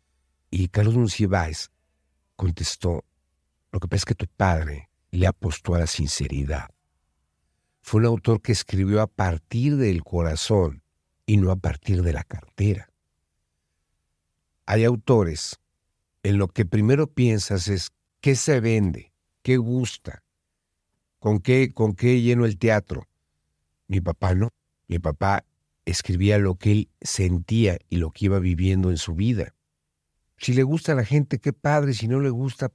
Y 0.51 0.69
Carlos 0.69 0.95
Monsiváis 0.95 1.71
contestó, 2.37 3.03
lo 3.73 3.81
que 3.81 3.89
pasa 3.89 4.01
es 4.01 4.05
que 4.05 4.15
tu 4.15 4.27
padre 4.27 4.91
le 5.15 5.29
apostó 5.29 5.75
a 5.75 5.79
la 5.79 5.87
sinceridad. 5.87 6.71
Fue 7.81 8.01
un 8.01 8.07
autor 8.07 8.43
que 8.43 8.53
escribió 8.53 9.01
a 9.01 9.07
partir 9.07 9.77
del 9.77 10.03
corazón 10.03 10.83
y 11.25 11.37
no 11.37 11.53
a 11.53 11.57
partir 11.57 12.03
de 12.03 12.13
la 12.13 12.25
cartera. 12.25 12.91
Hay 14.67 14.85
autores 14.85 15.61
en 16.23 16.39
lo 16.39 16.49
que 16.49 16.65
primero 16.65 17.07
piensas 17.07 17.69
es 17.69 17.93
qué 18.21 18.35
se 18.35 18.59
vende, 18.61 19.13
qué 19.43 19.57
gusta, 19.57 20.25
con 21.21 21.39
qué, 21.39 21.73
con 21.73 21.95
qué 21.95 22.21
lleno 22.21 22.45
el 22.45 22.59
teatro. 22.59 23.07
Mi 23.87 24.01
papá 24.01 24.35
no. 24.35 24.49
Mi 24.89 24.99
papá 24.99 25.45
escribía 25.85 26.39
lo 26.39 26.57
que 26.57 26.73
él 26.73 26.91
sentía 27.01 27.79
y 27.89 27.97
lo 27.99 28.11
que 28.11 28.25
iba 28.25 28.39
viviendo 28.41 28.91
en 28.91 28.97
su 28.97 29.15
vida. 29.15 29.55
Si 30.39 30.55
le 30.55 30.65
gusta 30.65 30.93
a 30.93 30.97
la 30.97 31.05
gente, 31.05 31.39
qué 31.39 31.53
padre, 31.53 31.95
si 31.95 32.09
no 32.09 32.21
le 32.21 32.31
gusta, 32.31 32.73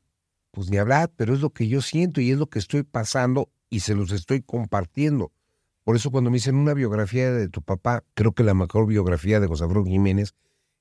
pues 0.59 0.71
ni 0.71 0.77
hablar, 0.77 1.09
pero 1.15 1.33
es 1.33 1.39
lo 1.39 1.51
que 1.51 1.69
yo 1.69 1.81
siento 1.81 2.19
y 2.19 2.31
es 2.31 2.37
lo 2.37 2.47
que 2.47 2.59
estoy 2.59 2.83
pasando 2.83 3.49
y 3.69 3.79
se 3.79 3.95
los 3.95 4.11
estoy 4.11 4.41
compartiendo. 4.41 5.31
Por 5.85 5.95
eso 5.95 6.11
cuando 6.11 6.29
me 6.29 6.35
dicen 6.35 6.57
una 6.57 6.73
biografía 6.73 7.31
de 7.31 7.47
tu 7.47 7.61
papá, 7.61 8.03
creo 8.13 8.33
que 8.33 8.43
la 8.43 8.53
mejor 8.53 8.85
biografía 8.85 9.39
de 9.39 9.47
José 9.47 9.63
Alfredo 9.63 9.85
Jiménez 9.85 10.35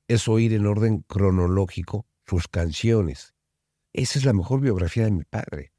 es 0.09 0.27
oír 0.27 0.53
en 0.53 0.67
orden 0.67 1.05
cronológico 1.07 2.07
sus 2.27 2.49
canciones. 2.49 3.35
Esa 3.93 4.19
es 4.19 4.25
la 4.25 4.33
mejor 4.33 4.61
biografía 4.61 5.05
de 5.05 5.13
mi 5.13 5.23
padre. 5.23 5.71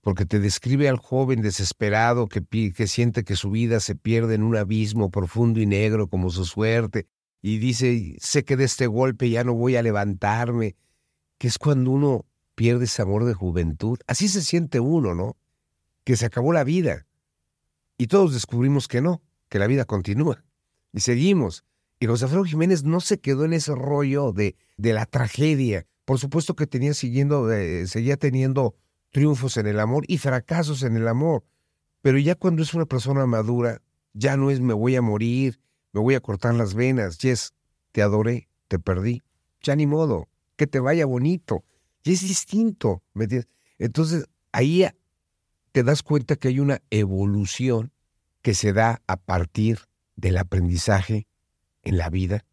Porque 0.00 0.26
te 0.26 0.40
describe 0.40 0.88
al 0.88 0.96
joven 0.96 1.40
desesperado 1.40 2.26
que, 2.26 2.42
que 2.42 2.86
siente 2.88 3.22
que 3.22 3.36
su 3.36 3.52
vida 3.52 3.78
se 3.78 3.94
pierde 3.94 4.34
en 4.34 4.42
un 4.42 4.56
abismo 4.56 5.12
profundo 5.12 5.60
y 5.60 5.66
negro 5.66 6.08
como 6.08 6.30
su 6.30 6.44
suerte, 6.44 7.06
y 7.42 7.58
dice, 7.58 8.16
sé 8.18 8.44
que 8.44 8.56
de 8.56 8.64
este 8.64 8.88
golpe 8.88 9.30
ya 9.30 9.44
no 9.44 9.54
voy 9.54 9.76
a 9.76 9.82
levantarme, 9.82 10.74
que 11.38 11.46
es 11.46 11.58
cuando 11.58 11.92
uno 11.92 12.24
pierde 12.58 12.86
ese 12.86 13.02
amor 13.02 13.24
de 13.24 13.34
juventud. 13.34 14.00
Así 14.08 14.26
se 14.26 14.42
siente 14.42 14.80
uno, 14.80 15.14
¿no? 15.14 15.36
Que 16.02 16.16
se 16.16 16.26
acabó 16.26 16.52
la 16.52 16.64
vida. 16.64 17.06
Y 17.96 18.08
todos 18.08 18.32
descubrimos 18.32 18.88
que 18.88 19.00
no, 19.00 19.22
que 19.48 19.60
la 19.60 19.68
vida 19.68 19.84
continúa. 19.84 20.42
Y 20.92 20.98
seguimos. 20.98 21.62
Y 22.00 22.06
José 22.06 22.24
Alfredo 22.24 22.42
Jiménez 22.42 22.82
no 22.82 22.98
se 22.98 23.20
quedó 23.20 23.44
en 23.44 23.52
ese 23.52 23.76
rollo 23.76 24.32
de, 24.32 24.56
de 24.76 24.92
la 24.92 25.06
tragedia. 25.06 25.86
Por 26.04 26.18
supuesto 26.18 26.56
que 26.56 26.66
tenía 26.66 26.94
siguiendo, 26.94 27.48
eh, 27.52 27.86
seguía 27.86 28.16
teniendo 28.16 28.74
triunfos 29.12 29.56
en 29.56 29.68
el 29.68 29.78
amor 29.78 30.02
y 30.08 30.18
fracasos 30.18 30.82
en 30.82 30.96
el 30.96 31.06
amor. 31.06 31.44
Pero 32.02 32.18
ya 32.18 32.34
cuando 32.34 32.64
es 32.64 32.74
una 32.74 32.86
persona 32.86 33.24
madura, 33.26 33.80
ya 34.14 34.36
no 34.36 34.50
es 34.50 34.60
me 34.60 34.74
voy 34.74 34.96
a 34.96 35.02
morir, 35.02 35.60
me 35.92 36.00
voy 36.00 36.16
a 36.16 36.20
cortar 36.20 36.54
las 36.54 36.74
venas, 36.74 37.18
ya 37.18 37.30
es 37.30 37.54
te 37.92 38.02
adoré, 38.02 38.48
te 38.66 38.80
perdí, 38.80 39.22
ya 39.62 39.76
ni 39.76 39.86
modo, 39.86 40.28
que 40.56 40.66
te 40.66 40.80
vaya 40.80 41.06
bonito. 41.06 41.62
Y 42.08 42.12
es 42.12 42.22
distinto, 42.22 43.02
¿me 43.12 43.24
entiendes? 43.24 43.50
Entonces, 43.76 44.30
ahí 44.50 44.86
te 45.72 45.82
das 45.82 46.02
cuenta 46.02 46.36
que 46.36 46.48
hay 46.48 46.58
una 46.58 46.80
evolución 46.88 47.92
que 48.40 48.54
se 48.54 48.72
da 48.72 49.02
a 49.06 49.18
partir 49.18 49.80
del 50.16 50.38
aprendizaje 50.38 51.26
en 51.82 51.98
la 51.98 52.08
vida. 52.08 52.46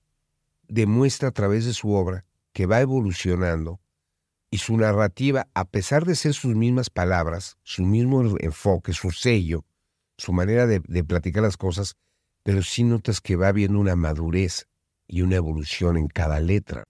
Demuestra 0.68 1.30
a 1.30 1.32
través 1.32 1.64
de 1.64 1.72
su 1.72 1.94
obra 1.94 2.26
que 2.52 2.66
va 2.66 2.82
evolucionando 2.82 3.80
y 4.52 4.58
su 4.58 4.76
narrativa, 4.76 5.48
a 5.54 5.64
pesar 5.64 6.04
de 6.04 6.16
ser 6.16 6.34
sus 6.34 6.54
mismas 6.54 6.90
palabras, 6.90 7.56
su 7.64 7.84
mismo 7.84 8.38
enfoque, 8.42 8.92
su 8.92 9.12
sello, 9.12 9.64
su 10.18 10.34
manera 10.34 10.68
de, 10.68 10.82
de 10.86 11.06
platicar 11.06 11.44
las 11.44 11.56
cosas, 11.56 11.96
pero 12.44 12.62
sí 12.62 12.84
notas 12.84 13.22
que 13.22 13.38
va 13.38 13.48
habiendo 13.48 13.80
una 13.80 13.96
madurez 13.96 14.68
y 15.08 15.22
una 15.22 15.38
evolución 15.38 15.96
en 15.96 16.10
cada 16.10 16.42
letra. 16.42 16.84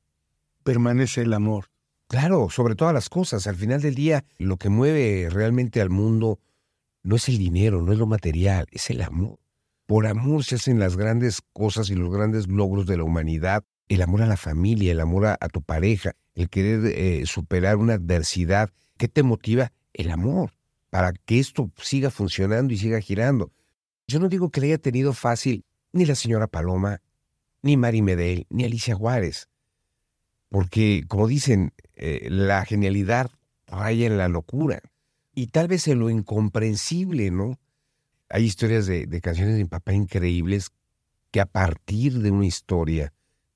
Permanece 0.63 1.21
el 1.21 1.33
amor. 1.33 1.69
Claro, 2.07 2.49
sobre 2.49 2.75
todas 2.75 2.93
las 2.93 3.09
cosas. 3.09 3.47
Al 3.47 3.55
final 3.55 3.81
del 3.81 3.95
día, 3.95 4.23
lo 4.37 4.57
que 4.57 4.69
mueve 4.69 5.27
realmente 5.29 5.81
al 5.81 5.89
mundo 5.89 6.39
no 7.03 7.15
es 7.15 7.29
el 7.29 7.37
dinero, 7.37 7.81
no 7.81 7.91
es 7.91 7.97
lo 7.97 8.05
material, 8.05 8.67
es 8.71 8.89
el 8.89 9.01
amor. 9.01 9.39
Por 9.85 10.07
amor 10.07 10.43
se 10.43 10.55
hacen 10.55 10.79
las 10.79 10.97
grandes 10.97 11.41
cosas 11.53 11.89
y 11.89 11.95
los 11.95 12.11
grandes 12.11 12.47
logros 12.47 12.85
de 12.85 12.97
la 12.97 13.03
humanidad. 13.03 13.63
El 13.87 14.01
amor 14.01 14.23
a 14.23 14.27
la 14.27 14.37
familia, 14.37 14.91
el 14.91 14.99
amor 14.99 15.27
a, 15.27 15.37
tu 15.49 15.61
pareja, 15.61 16.13
el 16.33 16.49
querer 16.49 16.85
eh, 16.85 17.25
superar 17.25 17.77
una 17.77 17.93
adversidad. 17.93 18.71
¿Qué 18.97 19.07
te 19.07 19.21
motiva? 19.21 19.71
El 19.93 20.09
amor, 20.09 20.53
para 20.89 21.13
que 21.13 21.39
esto 21.39 21.71
siga 21.77 22.09
funcionando 22.09 22.73
y 22.73 22.77
siga 22.77 22.99
girando. 22.99 23.51
Yo 24.07 24.19
no 24.19 24.27
digo 24.27 24.49
que 24.49 24.61
le 24.61 24.67
haya 24.67 24.77
tenido 24.79 25.13
fácil 25.13 25.65
ni 25.91 26.05
la 26.05 26.15
señora 26.15 26.47
Paloma, 26.47 27.01
ni 27.61 27.77
Mari 27.77 28.01
Medel, 28.01 28.47
ni 28.49 28.65
Alicia 28.65 28.95
Juárez. 28.95 29.49
Porque, 30.55 31.03
como 31.09 31.27
dicen, 31.27 31.73
eh, 31.95 32.29
la 32.31 32.63
genialidad 32.63 33.29
raya 33.67 34.07
en 34.07 34.17
la 34.17 34.29
locura. 34.29 34.79
Y 35.33 35.47
tal 35.47 35.67
vez 35.67 35.85
en 35.89 35.99
lo 35.99 36.09
incomprensible, 36.09 37.29
¿no? 37.29 37.59
Hay 38.29 38.45
historias 38.45 38.85
de, 38.85 39.05
de 39.05 39.19
canciones 39.19 39.55
de 39.55 39.63
mi 39.63 39.67
papá 39.67 39.91
increíbles 39.91 40.69
que 41.31 41.41
a 41.41 41.45
partir 41.45 42.19
de 42.19 42.31
una 42.31 42.45
historia, 42.45 43.11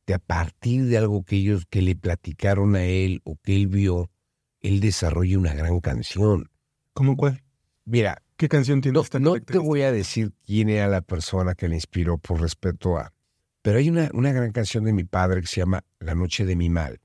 de 0.07 0.15
a 0.15 0.19
partir 0.19 0.87
de 0.87 0.97
algo 0.97 1.23
que 1.23 1.37
ellos 1.37 1.65
que 1.69 1.81
le 1.81 1.95
platicaron 1.95 2.75
a 2.75 2.83
él 2.83 3.21
o 3.23 3.37
que 3.41 3.55
él 3.55 3.67
vio, 3.67 4.11
él 4.59 4.81
desarrolla 4.81 5.39
una 5.39 5.53
gran 5.53 5.79
canción. 5.79 6.49
¿Cómo 6.91 7.15
cuál? 7.15 7.41
Mira, 7.85 8.21
¿Qué 8.35 8.49
canción 8.49 8.81
tiene 8.81 8.95
no, 8.95 9.03
esta 9.03 9.19
no 9.19 9.39
te 9.39 9.57
voy 9.57 9.83
a 9.83 9.93
decir 9.93 10.33
quién 10.45 10.67
era 10.67 10.89
la 10.89 10.99
persona 10.99 11.55
que 11.55 11.69
le 11.69 11.75
inspiró 11.75 12.17
por 12.17 12.41
respeto 12.41 12.97
a... 12.97 13.13
Pero 13.61 13.77
hay 13.77 13.89
una, 13.89 14.09
una 14.13 14.31
gran 14.31 14.51
canción 14.51 14.85
de 14.85 14.93
mi 14.93 15.03
padre 15.03 15.41
que 15.41 15.47
se 15.47 15.57
llama 15.61 15.83
La 15.99 16.15
noche 16.15 16.45
de 16.45 16.55
mi 16.55 16.69
mal. 16.69 17.01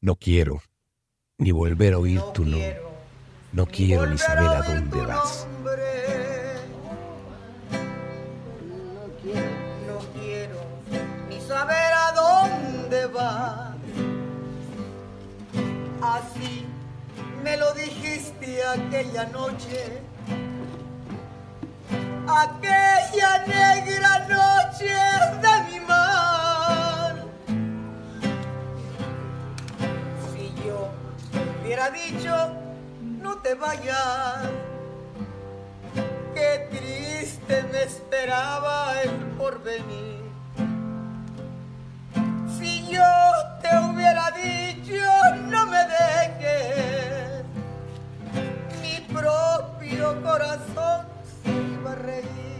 No 0.00 0.16
quiero 0.16 0.62
ni 1.38 1.52
volver 1.52 1.94
a 1.94 1.98
oír 1.98 2.20
tu 2.34 2.44
nombre. 2.44 2.80
No 3.52 3.66
quiero 3.66 4.06
ni 4.06 4.18
saber 4.18 4.48
a 4.48 4.62
dónde 4.62 5.00
vas. 5.06 5.46
No 8.62 9.10
quiero, 9.22 9.50
no 9.86 9.98
quiero 10.20 10.60
ni 11.28 11.40
saber 11.40 11.92
a 11.92 12.12
dónde 12.12 13.06
vas. 13.06 13.74
Así 16.02 16.66
me 17.42 17.56
lo 17.56 17.72
dijiste 17.74 18.62
aquella 18.64 19.24
noche. 19.26 20.02
Aquella 22.28 23.46
negra 23.46 23.99
dicho, 31.90 32.52
no 33.22 33.36
te 33.38 33.54
vayas 33.54 34.48
qué 36.34 36.68
triste 36.70 37.62
me 37.72 37.82
esperaba 37.82 38.94
el 39.02 39.10
porvenir. 39.38 40.20
Si 42.58 42.86
yo 42.88 43.02
te 43.62 43.68
hubiera 43.78 44.30
dicho 44.30 44.70
no 45.48 45.66
me 45.66 45.78
dejes, 45.78 47.44
mi 48.80 49.00
propio 49.14 50.22
corazón 50.22 51.06
se 51.42 51.50
iba 51.50 51.92
a 51.92 51.96
reír. 51.96 52.59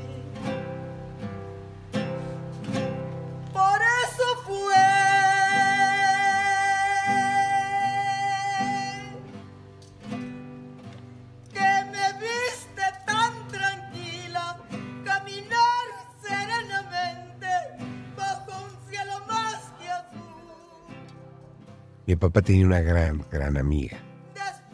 Papá 22.21 22.43
tenía 22.43 22.67
una 22.67 22.81
gran, 22.81 23.25
gran 23.33 23.57
amiga. 23.57 23.99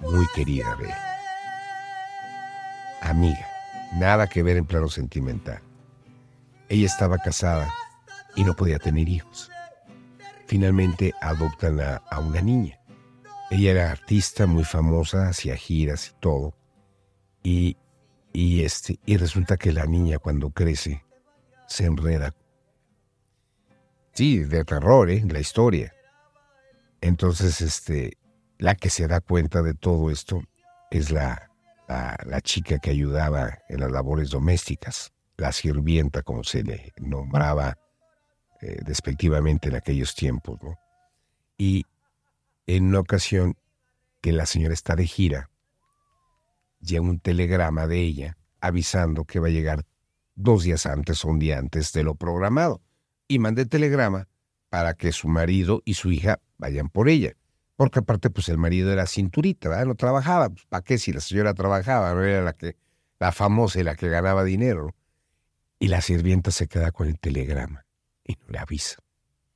Muy 0.01 0.27
querida 0.35 0.77
de 0.77 0.85
él. 0.85 0.95
Amiga. 3.01 3.47
Nada 3.95 4.27
que 4.27 4.43
ver 4.43 4.59
en 4.59 4.67
plano 4.67 4.89
sentimental. 4.89 5.63
Ella 6.69 6.87
estaba 6.87 7.17
casada 7.19 7.73
y 8.35 8.45
no 8.45 8.55
podía 8.55 8.79
tener 8.79 9.09
hijos. 9.09 9.51
Finalmente 10.47 11.15
adoptan 11.23 11.81
a, 11.81 11.97
a 12.11 12.21
una 12.21 12.43
niña. 12.43 12.79
Ella 13.51 13.71
era 13.71 13.91
artista 13.91 14.47
muy 14.47 14.65
famosa, 14.65 15.29
hacía 15.29 15.57
giras 15.57 16.09
y 16.09 16.21
todo. 16.21 16.55
Y, 17.43 17.77
y, 18.33 18.65
este, 18.65 18.99
y 19.07 19.17
resulta 19.17 19.57
que 19.57 19.73
la 19.73 19.87
niña 19.87 20.19
cuando 20.19 20.51
crece 20.51 21.05
se 21.69 21.87
enreda. 21.87 22.35
Sí, 24.13 24.41
de 24.41 24.65
terror, 24.65 25.11
¿eh? 25.11 25.23
La 25.29 25.39
historia. 25.39 25.96
Entonces, 27.01 27.61
este, 27.61 28.19
la 28.59 28.75
que 28.75 28.91
se 28.91 29.07
da 29.07 29.21
cuenta 29.21 29.63
de 29.63 29.75
todo 29.75 30.11
esto 30.11 30.43
es 30.91 31.11
la, 31.11 31.51
la, 31.89 32.41
chica 32.41 32.79
que 32.79 32.91
ayudaba 32.91 33.59
en 33.69 33.81
las 33.81 33.91
labores 33.91 34.31
domésticas, 34.31 35.13
la 35.37 35.53
sirvienta, 35.53 36.23
como 36.23 36.45
se 36.45 36.63
le 36.63 36.93
nombraba 36.99 37.79
eh, 38.61 38.79
despectivamente 38.85 39.69
en 39.69 39.77
aquellos 39.77 40.15
tiempos, 40.15 40.59
¿no? 40.63 40.79
Y 41.59 41.85
en 42.67 42.87
una 42.87 43.01
ocasión 43.01 43.57
que 44.21 44.33
la 44.33 44.47
señora 44.47 44.75
está 44.75 44.97
de 44.97 45.07
gira, 45.07 45.51
llega 46.81 47.03
un 47.03 47.21
telegrama 47.21 47.87
de 47.87 48.01
ella 48.01 48.37
avisando 48.61 49.25
que 49.25 49.39
va 49.39 49.49
a 49.49 49.51
llegar 49.51 49.85
dos 50.35 50.65
días 50.65 50.87
antes 50.87 51.25
o 51.25 51.29
un 51.29 51.39
día 51.39 51.59
antes 51.59 51.93
de 51.93 52.03
lo 52.03 52.15
programado. 52.15 52.83
Y 53.29 53.39
manda 53.39 53.63
el 53.63 53.69
telegrama 53.69 54.29
para 54.77 54.93
que 54.93 55.11
su 55.11 55.27
marido 55.27 55.81
y 55.87 55.95
su 55.95 56.13
hija 56.13 56.39
vayan 56.59 56.91
por 56.91 57.09
ella. 57.09 57.33
Porque 57.77 58.01
aparte, 58.01 58.29
pues 58.29 58.51
el 58.51 58.59
marido 58.59 58.93
era 58.93 59.07
cinturita. 59.07 59.83
No 59.87 59.95
trabajaba. 59.95 60.51
Pues, 60.51 60.67
¿Para 60.67 60.85
qué 60.85 60.99
si 60.99 61.15
la 61.15 61.21
señora 61.21 61.55
trabajaba? 61.55 62.13
No 62.13 62.23
era 62.23 62.43
la 62.43 62.53
que, 62.53 62.77
la 63.19 63.33
famosa 63.33 63.81
y 63.81 63.85
la 63.85 63.97
que 63.97 64.11
ganaba 64.11 64.45
dinero. 64.45 64.95
Y 65.79 65.89
la 65.89 66.03
sirvienta 66.03 66.51
se 66.51 66.69
queda 66.69 66.93
con 66.93 67.09
el 67.09 67.19
telegrama 67.19 67.87
y 68.23 68.35
no 68.35 68.49
le 68.51 68.59
avisa. 68.59 68.97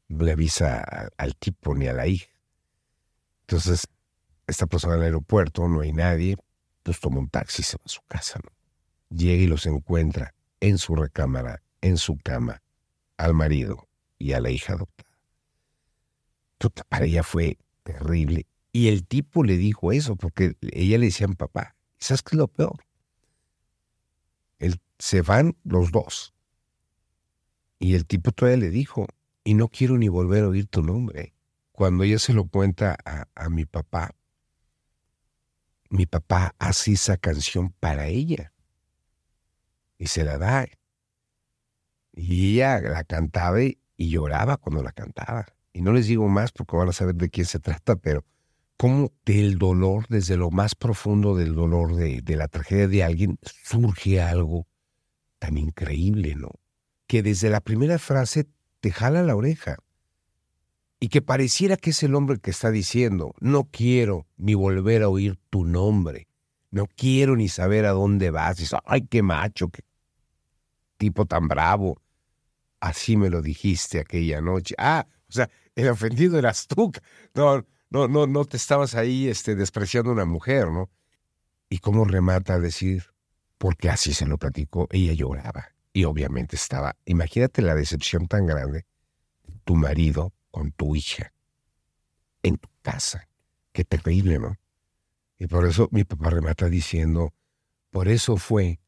No 0.08 0.24
le 0.24 0.32
avisa 0.32 1.10
al 1.18 1.36
tipo 1.36 1.74
ni 1.74 1.86
a 1.86 1.92
la 1.92 2.06
hija. 2.06 2.30
Entonces, 3.42 3.88
esta 4.46 4.66
persona 4.66 4.94
en 4.94 5.00
el 5.00 5.04
aeropuerto, 5.04 5.68
no 5.68 5.82
hay 5.82 5.92
nadie, 5.92 6.38
pues 6.82 6.98
toma 6.98 7.18
un 7.18 7.28
taxi 7.28 7.60
y 7.60 7.64
se 7.66 7.76
va 7.76 7.82
a 7.84 7.88
su 7.90 8.00
casa. 8.08 8.40
Llega 9.10 9.42
y 9.42 9.48
los 9.48 9.66
encuentra 9.66 10.32
en 10.60 10.78
su 10.78 10.96
recámara, 10.96 11.60
en 11.82 11.98
su 11.98 12.16
cama, 12.16 12.62
al 13.18 13.34
marido 13.34 13.86
y 14.18 14.32
a 14.32 14.40
la 14.40 14.48
hija 14.48 14.72
adoptada. 14.72 15.09
Para 16.68 17.06
ella 17.06 17.22
fue 17.22 17.58
terrible. 17.82 18.46
Y 18.72 18.88
el 18.88 19.06
tipo 19.06 19.42
le 19.42 19.56
dijo 19.56 19.92
eso, 19.92 20.16
porque 20.16 20.56
ella 20.60 20.98
le 20.98 21.06
decía 21.06 21.24
a 21.24 21.28
mi 21.28 21.34
papá, 21.34 21.74
¿sabes 21.98 22.22
qué 22.22 22.36
es 22.36 22.38
lo 22.38 22.48
peor? 22.48 22.84
Él, 24.58 24.80
se 24.98 25.22
van 25.22 25.56
los 25.64 25.90
dos. 25.90 26.34
Y 27.78 27.94
el 27.94 28.06
tipo 28.06 28.30
todavía 28.30 28.58
le 28.58 28.70
dijo, 28.70 29.06
y 29.42 29.54
no 29.54 29.68
quiero 29.68 29.96
ni 29.96 30.08
volver 30.08 30.44
a 30.44 30.48
oír 30.48 30.66
tu 30.66 30.82
nombre. 30.82 31.34
Cuando 31.72 32.04
ella 32.04 32.18
se 32.18 32.34
lo 32.34 32.46
cuenta 32.46 32.96
a, 33.04 33.26
a 33.34 33.48
mi 33.48 33.64
papá, 33.64 34.14
mi 35.88 36.06
papá 36.06 36.54
hace 36.58 36.92
esa 36.92 37.16
canción 37.16 37.70
para 37.80 38.06
ella. 38.06 38.52
Y 39.98 40.06
se 40.06 40.24
la 40.24 40.38
da. 40.38 40.66
Y 42.12 42.52
ella 42.52 42.80
la 42.80 43.02
cantaba 43.04 43.62
y 43.62 43.78
lloraba 43.96 44.58
cuando 44.58 44.82
la 44.82 44.92
cantaba. 44.92 45.46
Y 45.72 45.82
no 45.82 45.92
les 45.92 46.06
digo 46.06 46.28
más 46.28 46.52
porque 46.52 46.76
van 46.76 46.88
a 46.88 46.92
saber 46.92 47.14
de 47.14 47.30
quién 47.30 47.46
se 47.46 47.58
trata, 47.60 47.96
pero 47.96 48.24
cómo 48.76 49.12
del 49.24 49.58
dolor, 49.58 50.06
desde 50.08 50.36
lo 50.36 50.50
más 50.50 50.74
profundo 50.74 51.36
del 51.36 51.54
dolor 51.54 51.94
de, 51.94 52.22
de 52.22 52.36
la 52.36 52.48
tragedia 52.48 52.88
de 52.88 53.04
alguien, 53.04 53.38
surge 53.42 54.20
algo 54.20 54.66
tan 55.38 55.58
increíble, 55.58 56.34
¿no? 56.34 56.50
Que 57.06 57.22
desde 57.22 57.50
la 57.50 57.60
primera 57.60 57.98
frase 57.98 58.46
te 58.80 58.90
jala 58.90 59.22
la 59.22 59.36
oreja 59.36 59.76
y 61.00 61.08
que 61.08 61.22
pareciera 61.22 61.78
que 61.78 61.90
es 61.90 62.02
el 62.02 62.14
hombre 62.14 62.38
que 62.38 62.50
está 62.50 62.70
diciendo, 62.70 63.34
no 63.40 63.64
quiero 63.64 64.26
ni 64.36 64.54
volver 64.54 65.02
a 65.02 65.08
oír 65.08 65.38
tu 65.48 65.64
nombre, 65.64 66.28
no 66.70 66.86
quiero 66.86 67.36
ni 67.36 67.48
saber 67.48 67.86
a 67.86 67.90
dónde 67.90 68.30
vas. 68.30 68.58
Y 68.58 68.62
dices, 68.62 68.78
ay, 68.84 69.06
qué 69.06 69.22
macho, 69.22 69.68
qué 69.68 69.82
tipo 70.98 71.24
tan 71.24 71.48
bravo. 71.48 72.00
Así 72.80 73.16
me 73.16 73.30
lo 73.30 73.40
dijiste 73.40 73.98
aquella 73.98 74.42
noche. 74.42 74.74
Ah, 74.78 75.06
o 75.30 75.32
sea, 75.32 75.50
el 75.74 75.88
ofendido 75.88 76.38
eras 76.38 76.66
tú. 76.66 76.92
No, 77.34 77.64
no, 77.90 78.08
no, 78.08 78.26
no 78.26 78.44
te 78.44 78.56
estabas 78.56 78.94
ahí 78.94 79.28
este, 79.28 79.54
despreciando 79.54 80.12
una 80.12 80.24
mujer, 80.24 80.68
¿no? 80.68 80.90
Y 81.68 81.78
cómo 81.78 82.04
remata 82.04 82.54
a 82.54 82.58
decir, 82.58 83.04
porque 83.58 83.88
así 83.88 84.12
se 84.12 84.26
lo 84.26 84.38
platicó, 84.38 84.88
ella 84.90 85.12
lloraba. 85.12 85.68
Y 85.92 86.04
obviamente 86.04 86.56
estaba, 86.56 86.96
imagínate 87.04 87.62
la 87.62 87.74
decepción 87.74 88.26
tan 88.26 88.46
grande, 88.46 88.86
tu 89.64 89.76
marido 89.76 90.32
con 90.50 90.72
tu 90.72 90.94
hija, 90.96 91.32
en 92.42 92.58
tu 92.58 92.68
casa. 92.82 93.28
Qué 93.72 93.84
terrible, 93.84 94.38
¿no? 94.38 94.56
Y 95.38 95.46
por 95.46 95.66
eso 95.66 95.88
mi 95.90 96.04
papá 96.04 96.30
remata 96.30 96.68
diciendo, 96.68 97.32
por 97.90 98.08
eso 98.08 98.36
fue 98.36 98.80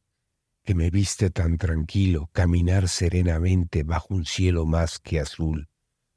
que 0.64 0.74
me 0.74 0.90
viste 0.90 1.30
tan 1.30 1.58
tranquilo 1.58 2.30
caminar 2.32 2.88
serenamente 2.88 3.82
bajo 3.82 4.14
un 4.14 4.24
cielo 4.24 4.64
más 4.64 4.98
que 4.98 5.18
azul. 5.18 5.68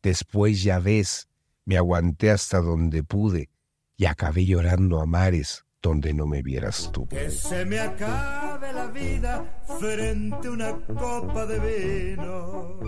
Después 0.06 0.62
ya 0.62 0.78
ves, 0.78 1.30
me 1.66 1.78
aguanté 1.78 2.30
hasta 2.30 2.62
donde 2.62 3.03
pude 3.03 3.49
y 3.97 4.06
acabé 4.06 4.45
llorando 4.45 5.01
a 5.01 5.08
mares 5.08 5.66
donde 5.82 6.14
no 6.14 6.28
me 6.28 6.43
vieras 6.43 6.91
tú. 6.93 7.08
Que 7.08 7.32
se 7.32 7.66
me 7.66 7.80
acabe 7.80 8.72
la 8.72 8.86
vida 8.86 9.64
frente 9.80 10.47
a 10.47 10.51
una 10.51 10.74
copa 10.86 11.47
de 11.47 12.16
vino. 12.18 12.80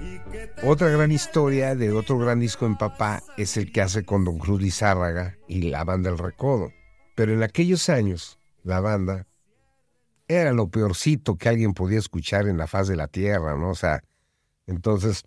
Y 0.00 0.18
que 0.30 0.46
te- 0.46 0.66
Otra 0.66 0.88
gran 0.88 1.12
historia 1.12 1.74
de 1.74 1.92
otro 1.92 2.16
gran 2.18 2.40
disco 2.40 2.64
en 2.64 2.78
papá 2.78 3.22
es 3.36 3.58
el 3.58 3.70
que 3.70 3.82
hace 3.82 4.06
con 4.06 4.24
Don 4.24 4.38
Cruz 4.38 4.62
Lizárraga 4.62 5.36
y 5.46 5.60
la 5.68 5.84
banda 5.84 6.08
El 6.08 6.16
Recodo. 6.16 6.72
Pero 7.14 7.34
en 7.34 7.42
aquellos 7.42 7.90
años, 7.90 8.38
la 8.62 8.80
banda 8.80 9.26
era 10.26 10.54
lo 10.54 10.70
peorcito 10.70 11.36
que 11.36 11.50
alguien 11.50 11.74
podía 11.74 11.98
escuchar 11.98 12.48
en 12.48 12.56
la 12.56 12.66
faz 12.66 12.88
de 12.88 12.96
la 12.96 13.08
tierra, 13.08 13.58
¿no? 13.58 13.68
O 13.70 13.74
sea, 13.74 14.02
entonces 14.68 15.24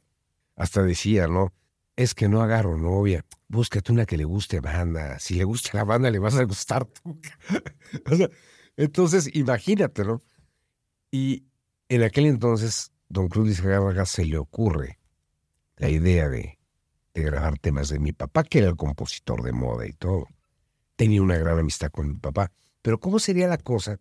hasta 0.56 0.84
decía, 0.84 1.28
¿no? 1.28 1.54
Es 1.96 2.14
que 2.14 2.30
no 2.30 2.42
agarro 2.42 2.78
novia, 2.78 3.26
búscate 3.48 3.92
una 3.92 4.06
que 4.06 4.16
le 4.16 4.24
guste 4.24 4.60
banda. 4.60 5.20
Si 5.20 5.36
le 5.36 5.44
gusta 5.44 5.72
la 5.74 5.84
banda, 5.84 6.10
le 6.10 6.20
vas 6.20 6.36
a 6.36 6.44
gustar 6.44 6.86
tú. 6.86 7.20
O 8.10 8.16
sea, 8.16 8.30
entonces, 8.78 9.30
imagínate, 9.36 10.06
¿no? 10.06 10.22
Y 11.12 11.44
en 11.90 12.04
aquel 12.04 12.26
entonces, 12.28 12.94
Don 13.10 13.28
Cruz 13.28 13.48
Lizárraga 13.48 14.06
se 14.06 14.24
le 14.24 14.38
ocurre 14.38 15.00
la 15.76 15.90
idea 15.90 16.30
de, 16.30 16.58
de 17.14 17.22
grabar 17.24 17.60
temas 17.60 17.90
de 17.90 18.00
mi 18.00 18.14
papá, 18.14 18.44
que 18.44 18.60
era 18.60 18.70
el 18.70 18.78
compositor 18.78 19.44
de 19.44 19.52
moda 19.52 19.86
y 19.86 19.94
todo. 19.94 20.28
Tenía 20.96 21.22
una 21.22 21.38
gran 21.38 21.60
amistad 21.60 21.90
con 21.92 22.08
mi 22.08 22.16
papá. 22.16 22.52
Pero 22.82 23.00
¿cómo 23.00 23.20
sería 23.20 23.48
la 23.48 23.58
cosa 23.58 24.00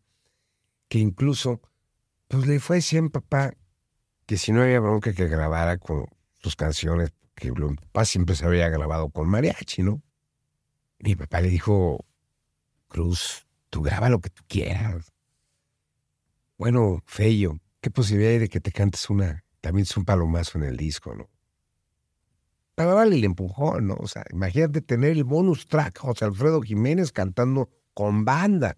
que 0.88 0.98
incluso, 0.98 1.60
pues 2.28 2.46
le 2.46 2.60
fue 2.60 2.76
a 2.76 2.78
decir 2.78 3.00
a 3.00 3.02
mi 3.02 3.08
papá 3.08 3.54
que 4.30 4.36
si 4.36 4.52
no 4.52 4.62
había 4.62 4.78
bronca 4.78 5.12
que 5.12 5.26
grabara 5.26 5.76
con 5.78 6.06
sus 6.36 6.54
canciones, 6.54 7.12
que 7.34 7.50
mi 7.50 7.74
papá 7.74 8.04
siempre 8.04 8.36
se 8.36 8.46
había 8.46 8.68
grabado 8.68 9.10
con 9.10 9.28
mariachi, 9.28 9.82
¿no? 9.82 10.04
Mi 11.00 11.16
papá 11.16 11.40
le 11.40 11.48
dijo, 11.48 12.06
Cruz, 12.86 13.48
tú 13.70 13.82
graba 13.82 14.08
lo 14.08 14.20
que 14.20 14.30
tú 14.30 14.44
quieras. 14.46 15.12
Bueno, 16.56 17.02
Fello, 17.06 17.58
¿qué 17.80 17.90
posibilidad 17.90 18.34
hay 18.34 18.38
de 18.38 18.48
que 18.48 18.60
te 18.60 18.70
cantes 18.70 19.10
una, 19.10 19.42
también 19.60 19.82
es 19.82 19.96
un 19.96 20.04
palomazo 20.04 20.58
en 20.58 20.62
el 20.62 20.76
disco, 20.76 21.12
¿no? 21.12 21.28
Vale, 22.76 23.16
le 23.16 23.26
empujó, 23.26 23.80
¿no? 23.80 23.96
O 23.98 24.06
sea, 24.06 24.24
imagínate 24.30 24.80
tener 24.80 25.10
el 25.10 25.24
bonus 25.24 25.66
track, 25.66 25.98
José 25.98 26.24
Alfredo 26.24 26.62
Jiménez 26.62 27.10
cantando 27.10 27.68
con 27.94 28.24
banda. 28.24 28.76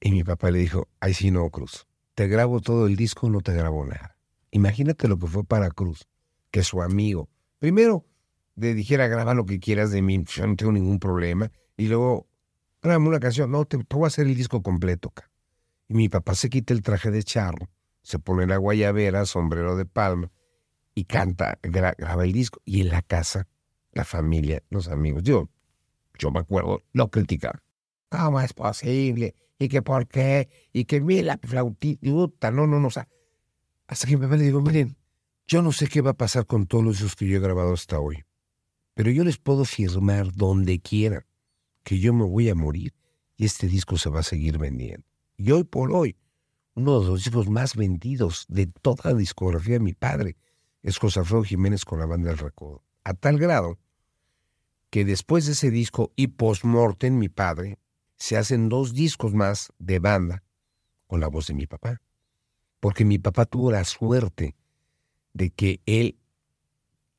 Y 0.00 0.12
mi 0.12 0.22
papá 0.22 0.52
le 0.52 0.60
dijo, 0.60 0.86
ay 1.00 1.12
sí, 1.12 1.32
no, 1.32 1.50
Cruz, 1.50 1.88
te 2.14 2.28
grabo 2.28 2.60
todo 2.60 2.86
el 2.86 2.94
disco, 2.94 3.28
no 3.28 3.40
te 3.40 3.52
grabo 3.52 3.84
nada. 3.84 4.11
Imagínate 4.52 5.08
lo 5.08 5.18
que 5.18 5.26
fue 5.26 5.44
para 5.44 5.70
Cruz, 5.70 6.06
que 6.50 6.62
su 6.62 6.82
amigo, 6.82 7.28
primero 7.58 8.06
le 8.54 8.74
dijera, 8.74 9.08
graba 9.08 9.34
lo 9.34 9.46
que 9.46 9.58
quieras 9.58 9.90
de 9.90 10.02
mí, 10.02 10.22
yo 10.28 10.46
no 10.46 10.54
tengo 10.56 10.72
ningún 10.72 10.98
problema, 10.98 11.50
y 11.76 11.88
luego, 11.88 12.28
grábame 12.82 13.08
una 13.08 13.18
canción, 13.18 13.50
no, 13.50 13.64
te, 13.64 13.78
te 13.78 13.96
voy 13.96 14.04
a 14.04 14.08
hacer 14.08 14.26
el 14.26 14.34
disco 14.36 14.62
completo. 14.62 15.12
Y 15.88 15.94
mi 15.94 16.08
papá 16.08 16.34
se 16.34 16.50
quita 16.50 16.74
el 16.74 16.82
traje 16.82 17.10
de 17.10 17.22
charro, 17.22 17.70
se 18.02 18.18
pone 18.18 18.46
la 18.46 18.58
guayabera, 18.58 19.24
sombrero 19.24 19.74
de 19.76 19.86
palma, 19.86 20.30
y 20.94 21.04
canta, 21.04 21.58
gra- 21.62 21.94
graba 21.96 22.24
el 22.24 22.32
disco. 22.32 22.60
Y 22.66 22.82
en 22.82 22.90
la 22.90 23.00
casa, 23.00 23.48
la 23.92 24.04
familia, 24.04 24.62
los 24.68 24.88
amigos, 24.88 25.22
yo, 25.22 25.48
yo 26.18 26.30
me 26.30 26.40
acuerdo, 26.40 26.82
lo 26.92 27.10
criticaban. 27.10 27.62
¿Cómo 28.10 28.38
es 28.40 28.52
posible? 28.52 29.34
¿Y 29.58 29.68
que 29.68 29.80
por 29.80 30.06
qué? 30.06 30.50
¿Y 30.74 30.84
que 30.84 31.00
mira 31.00 31.22
la 31.22 31.38
flautita? 31.42 32.50
No, 32.50 32.66
no, 32.66 32.78
no, 32.78 32.88
o 32.88 32.90
sea, 32.90 33.08
hasta 33.92 34.06
que 34.06 34.16
mi 34.16 34.22
papá 34.22 34.36
le 34.36 34.44
digo, 34.44 34.60
miren, 34.60 34.96
yo 35.46 35.60
no 35.60 35.70
sé 35.70 35.86
qué 35.86 36.00
va 36.00 36.10
a 36.10 36.16
pasar 36.16 36.46
con 36.46 36.66
todos 36.66 36.82
los 36.82 36.94
discos 36.96 37.14
que 37.14 37.26
yo 37.26 37.36
he 37.36 37.40
grabado 37.40 37.74
hasta 37.74 38.00
hoy, 38.00 38.24
pero 38.94 39.10
yo 39.10 39.22
les 39.22 39.38
puedo 39.38 39.64
firmar 39.64 40.32
donde 40.32 40.80
quieran 40.80 41.24
que 41.82 41.98
yo 41.98 42.14
me 42.14 42.24
voy 42.24 42.48
a 42.48 42.54
morir 42.54 42.94
y 43.36 43.44
este 43.44 43.66
disco 43.66 43.98
se 43.98 44.08
va 44.08 44.20
a 44.20 44.24
seguir 44.24 44.58
vendiendo. 44.58 45.06
Y 45.36 45.50
hoy 45.50 45.64
por 45.64 45.92
hoy, 45.92 46.16
uno 46.74 47.00
de 47.00 47.06
los 47.06 47.24
discos 47.24 47.50
más 47.50 47.76
vendidos 47.76 48.46
de 48.48 48.66
toda 48.66 49.10
la 49.10 49.16
discografía 49.16 49.74
de 49.74 49.80
mi 49.80 49.92
padre 49.92 50.36
es 50.82 50.96
José 50.96 51.20
Alfredo 51.20 51.44
Jiménez 51.44 51.84
con 51.84 51.98
la 51.98 52.06
banda 52.06 52.30
del 52.30 52.38
Recodo. 52.38 52.82
A 53.04 53.14
tal 53.14 53.38
grado 53.38 53.78
que 54.88 55.04
después 55.04 55.46
de 55.46 55.52
ese 55.52 55.70
disco 55.70 56.12
y 56.16 56.28
post-mortem, 56.28 57.18
mi 57.18 57.28
padre, 57.28 57.78
se 58.16 58.36
hacen 58.36 58.68
dos 58.68 58.94
discos 58.94 59.34
más 59.34 59.72
de 59.78 59.98
banda 59.98 60.42
con 61.06 61.20
la 61.20 61.28
voz 61.28 61.46
de 61.48 61.54
mi 61.54 61.66
papá. 61.66 62.00
Porque 62.82 63.04
mi 63.04 63.20
papá 63.20 63.44
tuvo 63.44 63.70
la 63.70 63.84
suerte 63.84 64.56
de 65.34 65.50
que 65.50 65.80
él 65.86 66.18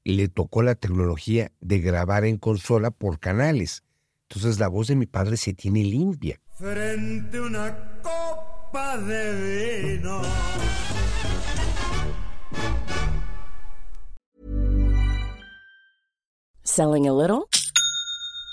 le 0.03 0.28
tocó 0.28 0.61
la 0.61 0.76
tecnología 0.76 1.53
de 1.61 1.80
grabar 1.80 2.26
en 2.26 2.36
consola 2.36 2.91
por 2.91 3.18
canales. 3.18 3.82
Entonces 4.28 4.59
la 4.59 4.68
voz 4.68 4.88
de 4.88 4.97
mi 4.97 5.05
padre 5.05 5.38
se 5.38 5.53
tiene 5.53 5.86
limpia. 5.86 6.41
frente 6.59 7.38
a 7.38 7.41
una 7.43 8.01
copa 8.01 8.97
de 8.97 9.97
vino. 9.99 10.22
Selling 16.64 17.07
a 17.07 17.14
little 17.14 17.47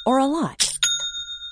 or 0.06 0.20
a 0.20 0.26
lot? 0.26 0.69